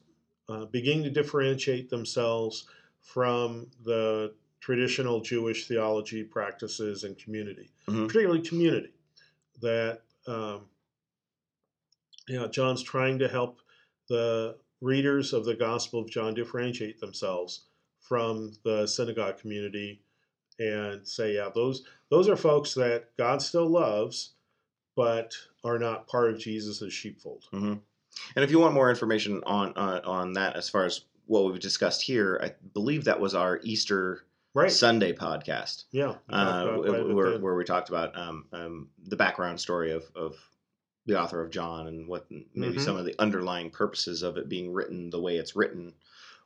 uh, 0.49 0.65
beginning 0.65 1.03
to 1.03 1.11
differentiate 1.11 1.89
themselves 1.91 2.65
from 3.03 3.67
the 3.83 4.33
traditional 4.59 5.21
Jewish 5.21 5.67
theology 5.67 6.23
practices 6.23 7.03
and 7.03 7.15
community, 7.15 7.69
Mhm. 7.87 8.07
particularly 8.07 8.41
community. 8.41 8.93
That 9.61 10.01
um, 10.27 10.61
you 12.27 12.39
know, 12.39 12.47
John's 12.47 12.81
trying 12.81 13.19
to 13.19 13.27
help 13.27 13.61
the 14.09 14.57
readers 14.81 15.33
of 15.33 15.45
the 15.45 15.55
Gospel 15.55 16.01
of 16.01 16.09
John 16.09 16.33
differentiate 16.33 16.99
themselves 16.99 17.65
from 17.99 18.53
the 18.63 18.85
synagogue 18.87 19.37
community 19.39 20.01
and 20.59 21.07
say, 21.07 21.35
yeah, 21.35 21.49
those 21.53 21.83
those 22.09 22.29
are 22.29 22.37
folks 22.37 22.73
that 22.75 23.15
God 23.17 23.41
still 23.41 23.67
loves, 23.67 24.33
but 24.95 25.33
are 25.63 25.79
not 25.79 26.07
part 26.07 26.31
of 26.31 26.39
Jesus' 26.39 26.93
sheepfold. 26.93 27.45
hmm 27.51 27.73
And 28.35 28.43
if 28.43 28.51
you 28.51 28.59
want 28.59 28.73
more 28.73 28.89
information 28.89 29.41
on 29.45 29.73
uh, 29.75 30.01
on 30.05 30.33
that, 30.33 30.55
as 30.55 30.69
far 30.69 30.85
as 30.85 31.01
what 31.25 31.45
we've 31.45 31.59
discussed 31.59 32.01
here, 32.01 32.39
I 32.43 32.53
believe 32.73 33.05
that 33.05 33.19
was 33.19 33.33
our 33.33 33.59
Easter 33.63 34.25
Right. 34.55 34.71
Sunday 34.71 35.11
podcast, 35.11 35.83
yeah. 35.91 36.11
uh, 36.11 36.13
about 36.29 36.85
quite 36.85 37.01
a 37.01 37.03
bit 37.03 37.13
where, 37.13 37.39
where 37.39 37.55
we 37.55 37.65
talked 37.65 37.89
about 37.89 38.17
um, 38.17 38.45
um, 38.53 38.87
the 39.05 39.17
background 39.17 39.59
story 39.59 39.91
of, 39.91 40.05
of 40.15 40.37
the 41.05 41.19
author 41.19 41.41
of 41.43 41.51
John 41.51 41.87
and 41.87 42.07
what 42.07 42.25
maybe 42.53 42.77
Mhm. 42.77 42.81
some 42.81 42.97
of 42.97 43.05
the 43.05 43.15
underlying 43.19 43.69
purposes 43.69 44.23
of 44.23 44.37
it 44.37 44.49
being 44.49 44.71
written 44.73 45.09
the 45.09 45.21
way 45.21 45.37
it's 45.37 45.55
written. 45.55 45.93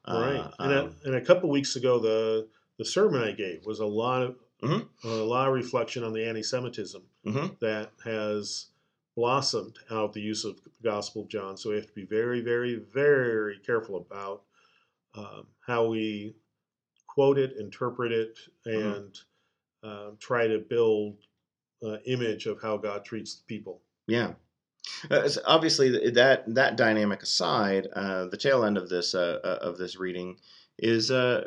right. 0.08 0.38
Uh, 0.40 0.52
and, 0.60 0.74
um, 0.74 0.96
a, 1.04 1.08
and 1.08 1.16
a 1.16 1.22
couple 1.26 1.50
weeks 1.50 1.76
ago, 1.76 2.00
the 2.00 2.48
the 2.78 2.86
sermon 2.86 3.22
I 3.22 3.34
gave 3.34 3.66
was 3.66 3.80
a 3.82 3.86
lot 3.86 4.22
of 4.24 4.40
Mhm. 4.64 4.88
a 5.04 5.08
lot 5.08 5.48
of 5.50 5.54
reflection 5.54 6.04
on 6.04 6.14
the 6.14 6.24
anti-Semitism 6.26 7.04
mhm. 7.26 7.60
that 7.60 7.92
has 8.06 8.68
blossomed 9.16 9.78
out 9.90 10.06
of 10.06 10.14
the 10.14 10.22
use 10.22 10.46
of 10.46 10.64
the 10.64 10.70
Gospel 10.82 11.24
of 11.24 11.28
John. 11.28 11.58
So 11.58 11.70
we 11.72 11.76
have 11.76 11.88
to 11.88 11.94
be 11.94 12.06
very, 12.06 12.40
very, 12.42 12.76
very 12.76 13.60
careful 13.60 13.98
about 13.98 14.44
um, 15.16 15.48
how 15.62 15.88
we 15.88 16.36
quote 17.08 17.38
it, 17.40 17.58
interpret 17.58 18.12
it, 18.12 18.38
Mhm. 18.66 18.96
and 18.96 19.20
um, 19.84 20.18
try 20.18 20.48
to 20.48 20.60
build 20.60 21.18
an 21.82 22.00
image 22.06 22.46
of 22.46 22.62
how 22.62 22.78
God 22.78 23.04
treats 23.04 23.36
people. 23.36 23.82
Yeah. 24.08 24.36
Uh, 25.10 25.30
obviously, 25.46 26.10
that 26.12 26.44
that 26.54 26.76
dynamic 26.76 27.24
aside, 27.24 27.88
uh, 27.94 28.26
the 28.26 28.38
tail 28.38 28.64
end 28.64 28.78
of 28.78 28.90
this 28.90 29.14
uh, 29.16 29.40
uh, 29.44 29.58
of 29.62 29.78
this 29.78 29.98
reading 29.98 30.38
is 30.78 31.12
uh, 31.12 31.44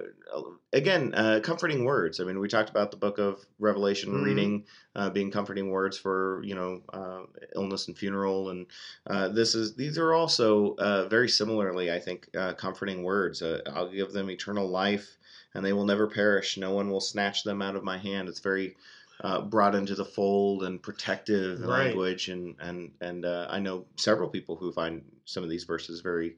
again 0.72 1.12
uh, 1.14 1.40
comforting 1.42 1.84
words. 1.84 2.20
I 2.20 2.24
mean, 2.24 2.38
we 2.38 2.48
talked 2.48 2.70
about 2.70 2.90
the 2.90 2.96
book 2.96 3.18
of 3.18 3.44
Revelation 3.58 4.10
Mhm. 4.12 4.22
reading 4.24 4.64
uh, 4.94 5.10
being 5.10 5.30
comforting 5.30 5.70
words 5.70 5.96
for 5.98 6.42
you 6.44 6.54
know 6.54 6.82
uh, 6.92 7.22
illness 7.54 7.88
and 7.88 7.96
funeral, 7.98 8.50
and 8.50 8.66
uh, 9.06 9.28
this 9.28 9.54
is 9.54 9.74
these 9.74 9.98
are 9.98 10.12
also 10.12 10.74
uh, 10.76 11.08
very 11.08 11.28
similarly, 11.28 11.90
I 11.90 11.98
think, 11.98 12.28
uh, 12.36 12.52
comforting 12.54 13.02
words. 13.02 13.42
Uh, 13.42 13.60
I'll 13.74 13.90
give 13.90 14.12
them 14.12 14.30
eternal 14.30 14.68
life, 14.68 15.16
and 15.54 15.64
they 15.64 15.72
will 15.72 15.86
never 15.86 16.06
perish. 16.06 16.56
No 16.56 16.72
one 16.74 16.90
will 16.90 17.00
snatch 17.00 17.42
them 17.44 17.62
out 17.62 17.76
of 17.76 17.84
my 17.84 17.98
hand. 17.98 18.28
It's 18.28 18.40
very 18.40 18.76
uh, 19.22 19.40
brought 19.40 19.74
into 19.74 19.94
the 19.94 20.04
fold 20.04 20.64
and 20.64 20.82
protective 20.82 21.60
Right. 21.60 21.86
language, 21.86 22.28
and 22.28 22.56
and 22.60 22.92
and 23.00 23.24
uh, 23.24 23.46
I 23.50 23.58
know 23.60 23.86
several 23.96 24.28
people 24.28 24.56
who 24.56 24.72
find 24.72 25.02
some 25.24 25.42
of 25.44 25.48
these 25.50 25.64
verses 25.64 26.00
very, 26.00 26.36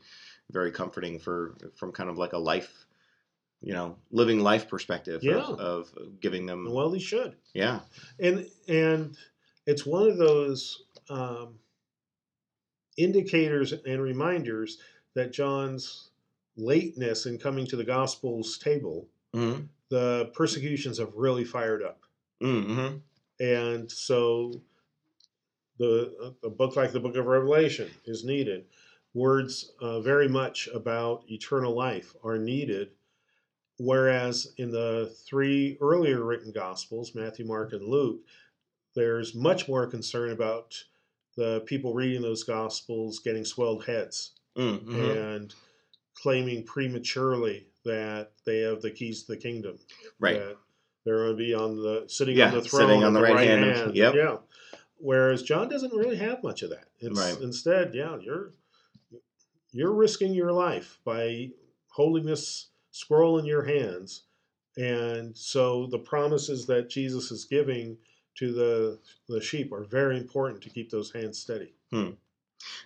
very 0.50 0.70
comforting 0.70 1.18
for 1.18 1.56
from 1.74 1.92
kind 1.92 2.10
of 2.10 2.18
like 2.18 2.34
a 2.34 2.38
life, 2.38 2.86
you 3.62 3.72
know, 3.72 3.96
living 4.10 4.40
life 4.40 4.68
perspective 4.68 5.22
Yeah. 5.22 5.38
of, 5.42 5.58
of 5.94 6.20
giving 6.20 6.46
them, 6.46 6.70
Well, 6.72 6.92
he 6.92 7.00
should. 7.00 7.36
yeah, 7.54 7.80
and 8.20 8.46
and 8.68 9.16
it's 9.66 9.86
one 9.86 10.08
of 10.10 10.18
those 10.18 10.82
um, 11.08 11.58
indicators 12.96 13.72
and 13.72 14.02
reminders 14.02 14.78
that 15.14 15.32
John's 15.32 16.10
lateness 16.56 17.26
in 17.26 17.38
coming 17.38 17.66
to 17.66 17.76
the 17.76 17.84
Gospels 17.84 18.58
table, 18.58 19.08
mm-hmm. 19.34 19.62
the 19.88 20.30
persecutions 20.34 20.98
have 20.98 21.12
really 21.14 21.44
fired 21.44 21.82
up, 21.82 22.03
Mm-hmm. 22.44 22.96
and 23.40 23.90
so 23.90 24.52
the 25.78 26.34
a 26.44 26.50
book 26.50 26.76
like 26.76 26.92
the 26.92 27.00
Book 27.00 27.16
of 27.16 27.26
Revelation 27.26 27.90
is 28.04 28.24
needed. 28.24 28.66
Words 29.12 29.72
uh, 29.80 30.00
very 30.00 30.28
much 30.28 30.68
about 30.74 31.24
eternal 31.28 31.74
life 31.74 32.14
are 32.24 32.38
needed. 32.38 32.90
Whereas 33.78 34.52
in 34.56 34.70
the 34.70 35.12
three 35.26 35.76
earlier 35.80 36.22
written 36.22 36.52
Gospels, 36.52 37.14
Matthew, 37.14 37.44
Mark, 37.44 37.72
and 37.72 37.82
Luke, 37.88 38.20
there's 38.94 39.34
much 39.34 39.66
more 39.68 39.86
concern 39.88 40.30
about 40.30 40.74
the 41.36 41.62
people 41.66 41.92
reading 41.92 42.22
those 42.22 42.44
Gospels 42.44 43.18
getting 43.18 43.44
swelled 43.44 43.84
heads 43.84 44.32
Mm-hmm. 44.56 44.94
and 44.94 45.54
claiming 46.14 46.62
prematurely 46.62 47.66
that 47.84 48.30
they 48.46 48.60
have 48.60 48.80
the 48.80 48.90
keys 48.92 49.24
to 49.24 49.32
the 49.32 49.36
kingdom. 49.36 49.76
Right. 50.20 50.38
That 50.38 50.56
they're 51.04 51.24
going 51.24 51.30
to 51.30 51.36
be 51.36 51.54
on 51.54 51.76
the 51.76 52.04
sitting 52.08 52.36
Yeah, 52.36 52.48
on 52.48 52.54
the 52.54 52.62
throne 52.62 52.80
sitting 52.82 53.04
on 53.04 53.16
at 53.16 53.20
the 53.20 53.22
right 53.34 53.46
hand 53.48 53.64
of- 53.64 53.94
yep. 53.96 54.14
Yeah. 54.14 54.36
Whereas 54.98 55.42
John 55.42 55.68
doesn't 55.68 55.92
really 55.92 56.16
have 56.16 56.42
much 56.42 56.62
of 56.62 56.70
that. 56.70 56.84
It's 57.00 57.18
Right. 57.18 57.38
instead, 57.40 57.94
yeah, 57.94 58.18
you're 58.20 58.52
you're 59.72 59.92
risking 59.92 60.32
your 60.34 60.52
life 60.52 61.00
by 61.04 61.50
holding 61.88 62.24
this 62.26 62.68
scroll 62.92 63.38
in 63.38 63.44
your 63.44 63.64
hands. 63.64 64.22
And 64.76 65.36
so 65.36 65.86
the 65.86 65.98
promises 65.98 66.66
that 66.66 66.88
Jesus 66.88 67.30
is 67.32 67.44
giving 67.44 67.98
to 68.36 68.52
the 68.52 68.98
the 69.28 69.40
sheep 69.40 69.72
are 69.72 69.84
very 69.84 70.16
important 70.18 70.62
to 70.62 70.70
keep 70.70 70.90
those 70.90 71.12
hands 71.12 71.38
steady. 71.38 71.74
Hmm. 71.92 72.10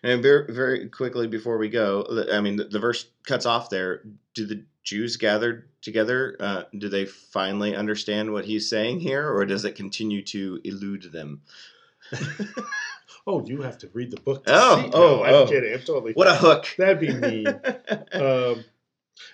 And 0.02 0.22
very, 0.22 0.52
very 0.52 0.88
quickly 0.88 1.26
before 1.26 1.58
we 1.58 1.68
go, 1.68 2.24
I 2.32 2.40
mean, 2.40 2.56
the, 2.56 2.64
the 2.64 2.78
verse 2.78 3.06
cuts 3.26 3.46
off 3.46 3.70
there. 3.70 4.02
Do 4.34 4.46
the 4.46 4.64
Jews 4.84 5.16
gathered 5.16 5.68
together? 5.82 6.36
Uh, 6.40 6.62
do 6.76 6.88
they 6.88 7.04
finally 7.04 7.74
understand 7.74 8.32
what 8.32 8.44
he's 8.44 8.68
saying 8.68 9.00
here, 9.00 9.28
or 9.30 9.44
does 9.44 9.64
it 9.64 9.74
continue 9.74 10.22
to 10.26 10.60
elude 10.64 11.12
them? 11.12 11.42
Oh, 13.28 13.44
you 13.44 13.60
have 13.60 13.76
to 13.78 13.90
read 13.92 14.10
the 14.10 14.18
book. 14.18 14.46
To 14.46 14.52
Oh, 14.54 14.80
see. 14.80 14.90
oh, 14.94 15.00
no, 15.00 15.22
I'm 15.24 15.34
oh. 15.34 15.46
kidding. 15.46 15.74
I'm 15.74 15.80
totally. 15.80 16.14
What 16.14 16.28
a 16.28 16.34
hook! 16.34 16.66
That'd 16.78 16.98
be 16.98 17.12
mean. 17.12 17.46
um, 18.12 18.64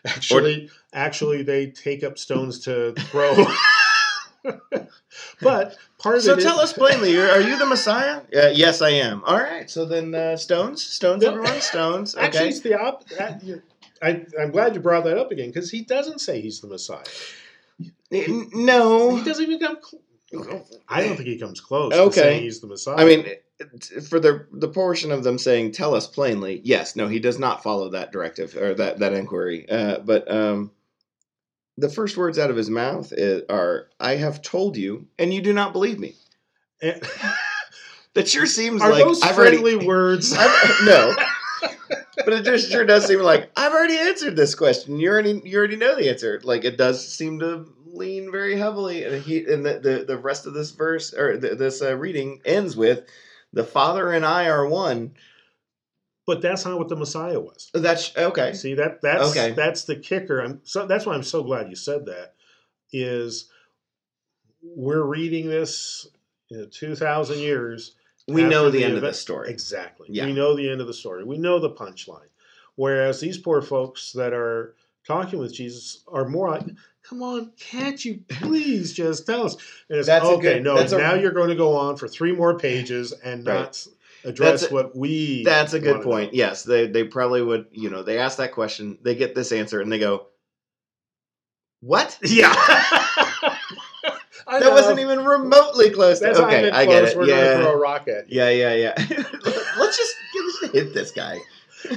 actually, 0.04 0.68
actually, 0.92 1.44
they 1.44 1.68
take 1.68 2.02
up 2.02 2.18
stones 2.18 2.58
to 2.64 2.94
throw. 2.94 3.46
but 5.40 5.76
part 6.04 6.22
so 6.22 6.32
it 6.34 6.38
is- 6.38 6.44
tell 6.44 6.60
us 6.60 6.72
plainly, 6.72 7.10
you're- 7.12 7.44
you 7.44 7.58
the 7.58 7.66
Messiah? 7.66 8.20
Uh, 8.34 8.52
yes, 8.54 8.80
I 8.82 8.90
am. 8.90 9.22
All 9.24 9.36
right. 9.38 9.68
So 9.68 9.84
then, 9.84 10.14
uh, 10.14 10.36
stones, 10.36 10.82
stones, 10.82 11.24
everyone, 11.24 11.60
stones. 11.60 12.14
Okay. 12.16 12.26
Actually, 12.26 12.48
it's 12.50 12.60
the 12.60 12.78
op- 12.80 13.08
that- 13.10 13.42
I, 14.02 14.24
I'm 14.40 14.50
glad 14.52 14.74
you 14.74 14.80
brought 14.80 15.04
that 15.04 15.18
up 15.18 15.30
again 15.32 15.48
because 15.48 15.70
he 15.70 15.80
doesn't 15.82 16.20
say 16.20 16.40
he's 16.40 16.60
the 16.60 16.66
Messiah. 16.68 17.04
N- 18.12 18.50
no. 18.52 19.16
He 19.16 19.24
doesn't 19.24 19.44
even 19.44 19.58
come. 19.58 19.78
Cl- 19.82 20.02
I 20.88 21.00
don't 21.02 21.16
think 21.16 21.28
he 21.28 21.38
comes 21.38 21.60
close 21.60 21.92
Okay. 21.92 22.04
to 22.08 22.12
saying 22.12 22.42
he's 22.42 22.60
the 22.60 22.66
Messiah. 22.66 22.96
I 22.96 23.04
mean, 23.04 23.26
for 24.08 24.18
the 24.18 24.46
the 24.52 24.68
portion 24.68 25.12
of 25.12 25.22
them 25.22 25.38
saying 25.38 25.72
"tell 25.72 25.94
us 25.94 26.06
plainly," 26.08 26.60
yes, 26.64 26.96
no, 26.96 27.06
he 27.06 27.20
does 27.20 27.38
not 27.38 27.62
follow 27.62 27.88
that 27.90 28.10
directive 28.10 28.56
or 28.56 28.74
that 28.74 28.98
that 28.98 29.12
inquiry. 29.12 29.68
Uh, 29.70 29.98
but 30.00 30.28
um, 30.30 30.72
the 31.76 31.88
first 31.88 32.16
words 32.16 32.38
out 32.38 32.50
of 32.50 32.56
his 32.56 32.70
mouth 32.70 33.12
are, 33.48 33.88
"I 34.00 34.16
have 34.16 34.42
told 34.42 34.76
you, 34.76 35.06
and 35.18 35.32
you 35.34 35.42
do 35.42 35.52
not 35.52 35.72
believe 35.72 35.98
me." 35.98 36.14
And- 36.82 37.02
That 38.14 38.28
sure 38.28 38.46
seems 38.46 38.80
are 38.80 38.90
like 38.90 39.04
those 39.04 39.22
I've 39.22 39.34
friendly 39.34 39.72
already 39.72 39.86
words? 39.88 40.32
I've, 40.32 40.84
no. 40.86 41.14
But 42.24 42.32
it 42.32 42.44
just 42.44 42.70
sure 42.70 42.84
does 42.84 43.06
seem 43.06 43.18
like 43.20 43.50
I've 43.56 43.72
already 43.72 43.96
answered 43.98 44.36
this 44.36 44.54
question. 44.54 44.98
You 44.98 45.10
already 45.10 45.42
you 45.44 45.58
already 45.58 45.76
know 45.76 45.96
the 45.96 46.08
answer. 46.08 46.40
Like 46.44 46.64
it 46.64 46.76
does 46.78 47.06
seem 47.06 47.40
to 47.40 47.66
lean 47.86 48.30
very 48.30 48.56
heavily, 48.56 49.02
and 49.04 49.20
he 49.22 49.44
and 49.44 49.66
the 49.66 49.80
the, 49.80 50.04
the 50.06 50.16
rest 50.18 50.46
of 50.46 50.54
this 50.54 50.70
verse 50.70 51.12
or 51.12 51.38
th 51.38 51.58
this 51.58 51.82
uh, 51.82 51.96
reading 51.96 52.40
ends 52.44 52.76
with, 52.76 53.02
"The 53.52 53.64
Father 53.64 54.12
and 54.12 54.24
I 54.24 54.48
are 54.48 54.66
one." 54.66 55.14
But 56.26 56.40
that's 56.40 56.64
not 56.64 56.78
what 56.78 56.88
the 56.88 56.96
Messiah 56.96 57.38
was. 57.40 57.70
That's 57.74 58.16
okay. 58.16 58.54
See 58.54 58.74
that 58.74 59.00
that's 59.02 59.30
Okay. 59.30 59.50
that's 59.52 59.84
the 59.84 59.96
kicker. 59.96 60.40
I'm 60.40 60.60
so 60.64 60.86
that's 60.86 61.06
why 61.06 61.14
I'm 61.14 61.22
so 61.22 61.42
glad 61.42 61.68
you 61.70 61.76
said 61.76 62.06
that. 62.06 62.34
Is 62.92 63.48
we're 64.62 65.02
reading 65.02 65.48
this 65.48 66.06
in 66.50 66.68
two 66.70 66.94
thousand 66.94 67.40
years. 67.40 67.96
We 68.26 68.42
know 68.42 68.70
the, 68.70 68.82
end 68.82 68.94
of 68.96 69.02
the 69.02 69.12
story. 69.12 69.50
Exactly. 69.50 70.08
Yeah. 70.10 70.24
We 70.24 70.32
know 70.32 70.56
the 70.56 70.70
end 70.70 70.80
of 70.80 70.86
the 70.86 70.94
story. 70.94 71.24
We 71.24 71.36
know 71.36 71.58
the 71.58 71.68
punchline. 71.68 72.28
Whereas 72.74 73.20
these 73.20 73.36
poor 73.36 73.60
folks 73.60 74.12
that 74.12 74.32
are 74.32 74.74
talking 75.06 75.38
with 75.38 75.52
Jesus 75.52 76.02
are 76.08 76.26
more 76.26 76.48
like, 76.50 76.64
"Come 77.02 77.22
on, 77.22 77.52
can't 77.60 78.02
you 78.02 78.20
please 78.28 78.94
just 78.94 79.26
tell 79.26 79.44
us?" 79.44 79.56
And 79.90 79.98
it's 79.98 80.06
That's 80.06 80.24
okay. 80.24 80.54
good- 80.54 80.62
no, 80.62 80.76
that's 80.76 80.92
a- 80.92 80.98
now 80.98 81.14
you're 81.14 81.32
going 81.32 81.50
to 81.50 81.54
go 81.54 81.76
on 81.76 81.98
for 81.98 82.08
three 82.08 82.32
more 82.32 82.58
pages 82.58 83.12
and 83.12 83.46
Right. 83.46 83.54
not 83.60 83.86
address 84.24 84.70
a- 84.70 84.72
what 84.74 84.96
we. 84.96 85.44
That's 85.44 85.72
a 85.72 85.80
good 85.80 85.98
wanna 85.98 86.04
know. 86.04 86.10
point. 86.10 86.34
Yes, 86.34 86.62
they 86.62 86.86
they 86.86 87.04
probably 87.04 87.42
would. 87.42 87.66
You 87.72 87.90
know, 87.90 88.02
they 88.02 88.18
ask 88.18 88.38
that 88.38 88.52
question, 88.52 88.98
they 89.02 89.14
get 89.14 89.34
this 89.34 89.52
answer, 89.52 89.80
and 89.80 89.90
they 89.92 89.98
go, 89.98 90.26
"What?" 91.80 92.18
Yeah. 92.24 92.52
That 94.46 94.72
wasn't 94.72 94.98
even 95.00 95.24
remotely 95.24 95.90
close. 95.90 96.18
To, 96.18 96.26
That's 96.26 96.38
not 96.38 96.52
okay, 96.52 96.70
I 96.70 96.84
get 96.84 97.04
it. 97.04 97.16
We're 97.16 97.26
gonna 97.26 97.62
throw 97.62 97.72
a 97.72 97.76
rocket. 97.76 98.26
Yeah, 98.28 98.50
yeah, 98.50 98.74
yeah. 98.74 98.94
Let's 99.78 99.96
just 99.96 100.72
hit 100.72 100.92
this 100.92 101.10
guy. 101.12 101.38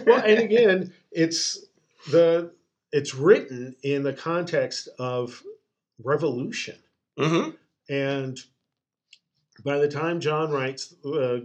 Well, 0.05 0.23
and 0.25 0.39
again, 0.39 0.93
it's 1.11 1.65
the 2.09 2.51
it's 2.93 3.13
written 3.13 3.75
in 3.83 4.03
the 4.03 4.13
context 4.13 4.87
of 4.97 5.43
revolution, 6.03 6.77
hmm 7.17 7.49
and 7.89 8.39
by 9.63 9.77
the 9.77 9.87
time 9.89 10.19
John 10.19 10.49
writes 10.51 10.93
uh, 11.05 11.39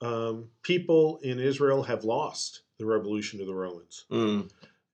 um, 0.00 0.48
people 0.62 1.18
in 1.22 1.38
Israel 1.38 1.82
have 1.82 2.04
lost 2.04 2.62
the 2.78 2.86
revolution 2.86 3.38
to 3.40 3.44
the 3.44 3.54
Romans, 3.54 4.06
Mm, 4.10 4.50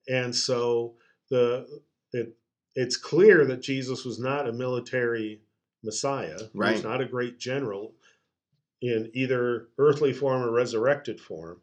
and 0.08 0.34
so 0.34 0.94
the 1.30 1.66
it 2.12 2.36
it's 2.74 2.96
clear 2.96 3.46
that 3.46 3.62
Jesus 3.62 4.04
was 4.04 4.18
not 4.18 4.48
a 4.48 4.52
military 4.52 5.40
Messiah. 5.82 6.36
He 6.52 6.58
Right. 6.58 6.72
was 6.74 6.84
not 6.84 7.00
a 7.00 7.06
great 7.06 7.38
general 7.38 7.94
in 8.82 9.10
either 9.14 9.68
earthly 9.78 10.12
form 10.12 10.42
or 10.42 10.50
resurrected 10.50 11.20
form. 11.20 11.62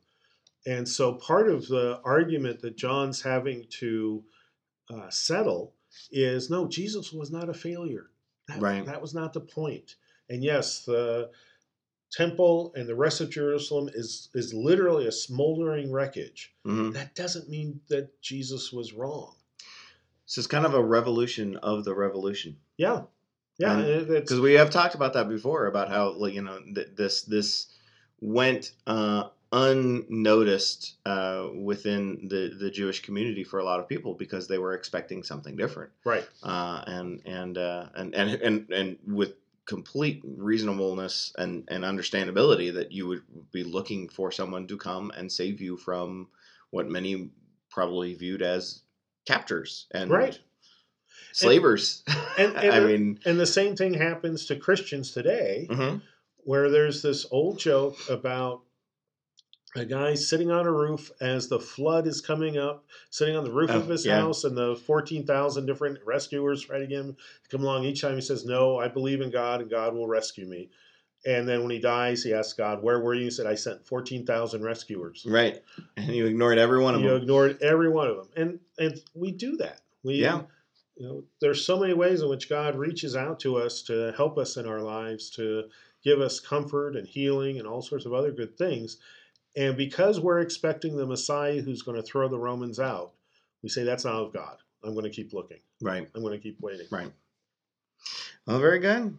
And 0.66 0.88
so 0.88 1.14
part 1.14 1.50
of 1.50 1.68
the 1.68 2.00
argument 2.04 2.62
that 2.62 2.78
John's 2.78 3.22
having 3.22 3.66
to 3.80 4.24
uh, 4.90 5.10
settle 5.10 5.76
is 6.12 6.50
no, 6.50 6.68
Jesus 6.68 7.14
was 7.14 7.32
not 7.32 7.50
a 7.50 7.54
failure. 7.54 8.10
That, 8.48 8.62
Right. 8.62 8.86
that 8.86 9.02
was 9.02 9.14
not 9.14 9.34
the 9.34 9.42
point. 9.42 9.96
And 10.30 10.44
yes, 10.44 10.84
the 10.86 11.30
temple 12.16 12.72
and 12.76 12.88
the 12.88 12.96
rest 12.96 13.22
of 13.22 13.30
Jerusalem 13.30 13.90
is 13.94 14.30
is 14.34 14.54
literally 14.54 15.08
a 15.08 15.12
smoldering 15.12 15.92
wreckage. 15.92 16.54
mhm. 16.66 16.94
That 16.94 17.16
doesn't 17.16 17.50
mean 17.50 17.82
that 17.90 18.22
Jesus 18.22 18.72
was 18.72 18.94
wrong. 18.94 19.36
So 20.26 20.40
it's 20.40 20.48
kind 20.48 20.66
of 20.66 20.74
a 20.74 20.84
revolution 20.84 21.58
of 21.58 21.84
the 21.86 21.94
revolution. 21.94 22.58
Yeah, 22.78 23.04
yeah. 23.58 23.74
And- 23.78 23.88
it- 23.88 24.10
it's, 24.10 24.30
because 24.30 24.40
we 24.40 24.54
have 24.54 24.70
talked 24.70 24.96
about 24.96 25.14
that 25.14 25.28
before 25.28 25.66
about 25.68 25.90
how 25.90 26.12
like 26.14 26.34
you 26.34 26.42
know 26.44 26.60
th- 26.76 26.92
this 26.96 27.24
this 27.24 27.68
went 28.22 28.72
uh, 28.88 29.24
unnoticed 29.52 30.96
uh, 31.06 31.48
within 31.56 32.28
the 32.30 32.56
the 32.60 32.70
Jewish 32.72 33.02
community 33.02 33.44
for 33.44 33.60
a 33.60 33.64
lot 33.64 33.80
of 33.80 33.88
people 33.88 34.14
because 34.14 34.48
they 34.48 34.58
were 34.58 34.74
expecting 34.74 35.24
something 35.24 35.56
different 35.56 35.92
right. 36.06 36.28
uh, 36.44 36.84
and 36.88 37.22
and, 37.26 37.58
uh, 37.58 37.90
and 37.96 38.14
and 38.16 38.30
and 38.42 38.70
and 38.72 38.98
with 39.08 39.34
complete 39.66 40.22
reasonableness 40.26 41.34
and 41.38 41.64
and 41.70 41.84
understandability 41.84 42.74
that 42.74 42.92
you 42.92 43.08
would 43.08 43.22
be 43.52 43.64
looking 43.64 44.10
for 44.10 44.32
someone 44.32 44.68
to 44.68 44.78
come 44.78 45.12
and 45.16 45.32
save 45.32 45.62
you 45.62 45.78
from 45.78 46.28
what 46.72 46.88
many 46.90 47.30
probably 47.70 48.14
viewed 48.14 48.42
as 48.42 48.82
captors 49.26 49.88
and 49.92 50.12
Right. 50.12 50.38
slavers. 51.32 52.04
And- 52.38 52.56
and 52.58 52.72
I 52.74 52.80
the- 52.80 52.88
mean, 52.88 53.20
And 53.26 53.40
the 53.40 53.46
same 53.46 53.76
thing 53.76 53.94
happens 53.94 54.46
to 54.48 54.56
Christians 54.56 55.12
today. 55.12 55.68
mhm. 55.70 56.02
where 56.46 56.70
there's 56.70 57.02
this 57.02 57.26
old 57.32 57.58
joke 57.58 57.98
about 58.10 58.64
a 59.76 59.86
guy 59.86 60.14
sitting 60.14 60.52
on 60.52 60.66
a 60.68 60.72
roof 60.72 61.12
as 61.20 61.48
the 61.48 61.60
flood 61.60 62.06
is 62.08 62.22
coming 62.22 62.58
up, 62.58 62.86
sitting 63.10 63.36
on 63.36 63.44
the 63.44 63.52
roof 63.52 63.72
Oh, 63.72 63.80
of 63.80 63.88
his 63.88 64.06
yeah. 64.06 64.20
house, 64.20 64.44
and 64.44 64.56
the 64.56 64.76
14,000 64.76 65.66
different 65.66 66.00
rescuers 66.06 66.64
fighting 66.64 66.90
him 66.92 67.18
come 67.50 67.62
along. 67.64 67.84
Each 67.86 68.02
time 68.02 68.16
he 68.16 68.22
says, 68.22 68.46
No, 68.46 68.78
I 68.78 68.88
believe 68.88 69.22
in 69.22 69.32
God 69.32 69.62
and 69.62 69.70
God 69.70 69.94
will 69.96 70.08
rescue 70.08 70.46
me. 70.46 70.70
And 71.26 71.48
then 71.48 71.62
when 71.62 71.72
he 71.72 71.80
dies, 71.80 72.22
he 72.24 72.34
asks 72.34 72.54
God, 72.54 72.84
Where 72.84 73.00
were 73.00 73.14
you? 73.16 73.24
He 73.26 73.32
said, 73.32 73.48
I 73.48 73.56
sent 73.56 73.86
14,000 73.88 74.62
rescuers. 74.62 75.26
right, 75.28 75.62
and 75.98 76.14
you 76.16 76.26
ignored 76.26 76.58
every 76.58 76.80
one 76.82 76.96
of 76.96 77.02
You 77.02 77.08
them. 77.08 77.16
You 77.18 77.22
ignored 77.24 77.62
every 77.62 77.90
one 77.90 78.08
of 78.10 78.18
them. 78.18 78.28
And, 78.36 78.60
and 78.78 79.00
we 79.16 79.32
do 79.32 79.58
that. 79.58 79.82
We, 80.04 80.16
Yeah. 80.16 80.42
You 80.96 81.08
know, 81.08 81.24
there's 81.42 81.66
so 81.66 81.80
many 81.80 81.94
ways 81.94 82.22
in 82.22 82.30
which 82.30 82.48
God 82.50 82.76
reaches 82.76 83.16
out 83.16 83.40
to 83.40 83.56
us 83.58 83.82
to 83.84 84.14
help 84.16 84.38
us 84.38 84.58
in 84.58 84.68
our 84.68 84.80
lives, 84.82 85.32
to 85.32 85.64
give 86.04 86.22
us 86.22 86.40
comfort 86.40 86.96
and 86.96 87.08
healing 87.08 87.58
and 87.58 87.68
all 87.68 87.82
sorts 87.82 88.06
of 88.06 88.14
other 88.14 88.32
good 88.32 88.56
things. 88.60 88.98
And 89.56 89.78
because 89.78 90.20
we're 90.20 90.40
expecting 90.40 90.96
the 90.96 91.06
Messiah 91.06 91.62
who's 91.62 91.82
going 91.84 91.98
to 91.98 92.04
throw 92.04 92.28
the 92.28 92.40
Romans 92.40 92.80
out, 92.80 93.12
we 93.62 93.70
say 93.70 93.84
that's 93.84 94.06
not 94.06 94.16
of 94.16 94.34
God. 94.34 94.58
I'm 94.84 94.94
going 94.94 95.06
to 95.06 95.12
keep 95.12 95.32
looking. 95.34 95.60
Right. 95.82 96.08
I'm 96.16 96.22
going 96.22 96.34
to 96.34 96.42
keep 96.42 96.60
waiting. 96.60 96.88
Right. 96.92 97.12
Well, 98.46 98.60
very 98.60 98.80
good. 98.80 99.18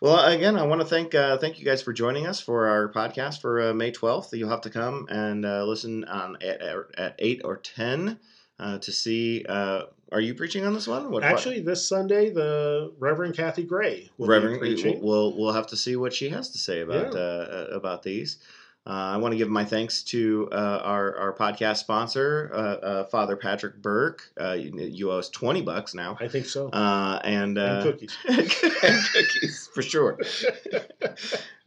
Well, 0.00 0.24
again, 0.26 0.56
I 0.56 0.62
want 0.64 0.80
to 0.80 0.86
thank 0.86 1.14
uh, 1.14 1.38
thank 1.38 1.58
you 1.58 1.64
guys 1.64 1.82
for 1.82 1.92
joining 1.92 2.26
us 2.26 2.40
for 2.40 2.66
our 2.68 2.90
podcast 2.92 3.40
for 3.40 3.60
uh, 3.70 3.74
May 3.74 3.90
twelfth. 3.90 4.32
You'll 4.32 4.48
have 4.50 4.62
to 4.62 4.70
come 4.70 5.06
and 5.10 5.44
uh, 5.44 5.64
listen 5.64 6.04
on 6.04 6.36
at, 6.42 6.60
at 6.96 7.14
eight 7.18 7.42
or 7.44 7.56
ten 7.58 8.18
uh, 8.58 8.78
to 8.78 8.92
see. 8.92 9.44
Uh, 9.48 9.82
are 10.12 10.20
you 10.20 10.34
preaching 10.34 10.64
on 10.64 10.72
this 10.74 10.86
one? 10.86 11.10
What 11.10 11.22
Actually, 11.24 11.60
this 11.60 11.86
Sunday, 11.86 12.30
the 12.30 12.92
Reverend 12.98 13.36
Kathy 13.36 13.64
Gray 13.64 14.10
will 14.16 14.28
Reverend, 14.28 14.54
be 14.60 14.74
preaching. 14.74 15.00
we'll 15.02 15.36
we'll 15.36 15.52
have 15.52 15.66
to 15.68 15.76
see 15.76 15.96
what 15.96 16.12
she 16.12 16.28
has 16.30 16.50
to 16.50 16.58
say 16.58 16.80
about 16.80 17.12
Yeah. 17.14 17.20
uh, 17.20 17.68
about 17.72 18.02
these. 18.02 18.38
Uh, 18.86 18.90
I 18.90 19.16
want 19.16 19.32
to 19.32 19.38
give 19.38 19.48
my 19.48 19.64
thanks 19.64 20.02
to 20.04 20.48
uh, 20.52 20.80
our 20.84 21.16
our 21.16 21.32
podcast 21.34 21.78
sponsor, 21.78 22.50
uh, 22.52 22.56
uh, 22.58 23.04
Father 23.04 23.34
Patrick 23.34 23.80
Burke. 23.80 24.30
Uh, 24.38 24.52
you, 24.52 25.10
owe 25.10 25.18
us 25.18 25.30
twenty 25.30 25.62
bucks 25.62 25.94
now, 25.94 26.18
I 26.20 26.28
think 26.28 26.44
so. 26.44 26.68
uh, 26.68 27.18
and, 27.24 27.56
uh, 27.56 27.62
and 27.62 27.82
cookies. 27.82 28.16
and 28.28 29.04
cookies 29.12 29.70
for 29.72 29.82
sure. 29.82 30.18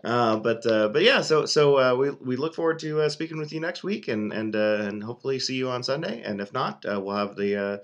Uh, 0.04 0.38
but 0.38 0.64
uh, 0.68 0.88
but 0.90 1.02
yeah, 1.02 1.22
so 1.22 1.46
so 1.48 1.78
uh, 1.80 1.96
we 1.96 2.12
we 2.12 2.36
look 2.36 2.54
forward 2.54 2.78
to 2.80 3.02
uh, 3.02 3.10
speaking 3.10 3.38
with 3.40 3.52
you 3.52 3.60
next 3.60 3.84
week, 3.84 4.08
and 4.08 4.32
and 4.32 4.56
uh, 4.56 4.78
and 4.82 5.04
hopefully 5.04 5.40
see 5.40 5.56
you 5.56 5.70
on 5.70 5.82
Sunday. 5.82 6.22
And 6.22 6.40
if 6.40 6.54
not, 6.54 6.86
uh, 6.86 7.02
we'll 7.02 7.16
have 7.18 7.36
the 7.36 7.56
uh, 7.56 7.78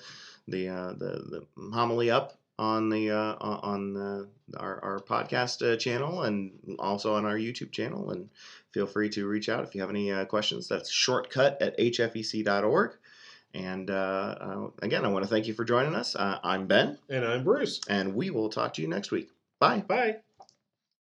the, 0.47 0.69
uh, 0.69 0.93
the 0.93 1.43
the 1.57 1.71
homily 1.73 2.11
up 2.11 2.37
on 2.59 2.89
the 2.89 3.09
uh, 3.09 3.35
on 3.41 3.97
uh, 3.97 4.23
our 4.57 4.79
our 4.83 4.99
podcast 4.99 5.67
uh, 5.67 5.75
channel 5.75 6.21
and 6.21 6.51
also 6.77 7.15
on 7.15 7.25
our 7.25 7.35
YouTube 7.35 7.71
channel. 7.71 8.11
And 8.11 8.29
feel 8.73 8.87
free 8.87 9.09
to 9.09 9.27
reach 9.27 9.49
out 9.49 9.63
if 9.63 9.75
you 9.75 9.81
have 9.81 9.89
any 9.89 10.11
uh, 10.11 10.25
questions. 10.25 10.67
That's 10.67 10.89
shortcut 10.89 11.61
at 11.61 11.77
hfec.org. 11.77 12.91
And 13.53 13.91
uh, 13.91 13.93
uh, 14.41 14.67
again, 14.81 15.05
I 15.05 15.09
want 15.09 15.23
to 15.23 15.29
thank 15.29 15.47
you 15.47 15.53
for 15.53 15.63
joining 15.63 15.93
us. 15.93 16.15
Uh, 16.15 16.39
I'm 16.43 16.65
Ben, 16.65 16.97
and 17.07 17.23
I'm 17.23 17.43
Bruce. 17.43 17.81
and 17.87 18.15
we 18.15 18.31
will 18.31 18.49
talk 18.49 18.73
to 18.73 18.81
you 18.81 18.87
next 18.87 19.11
week. 19.11 19.29
Bye. 19.59 19.83
Bye. 19.87 20.17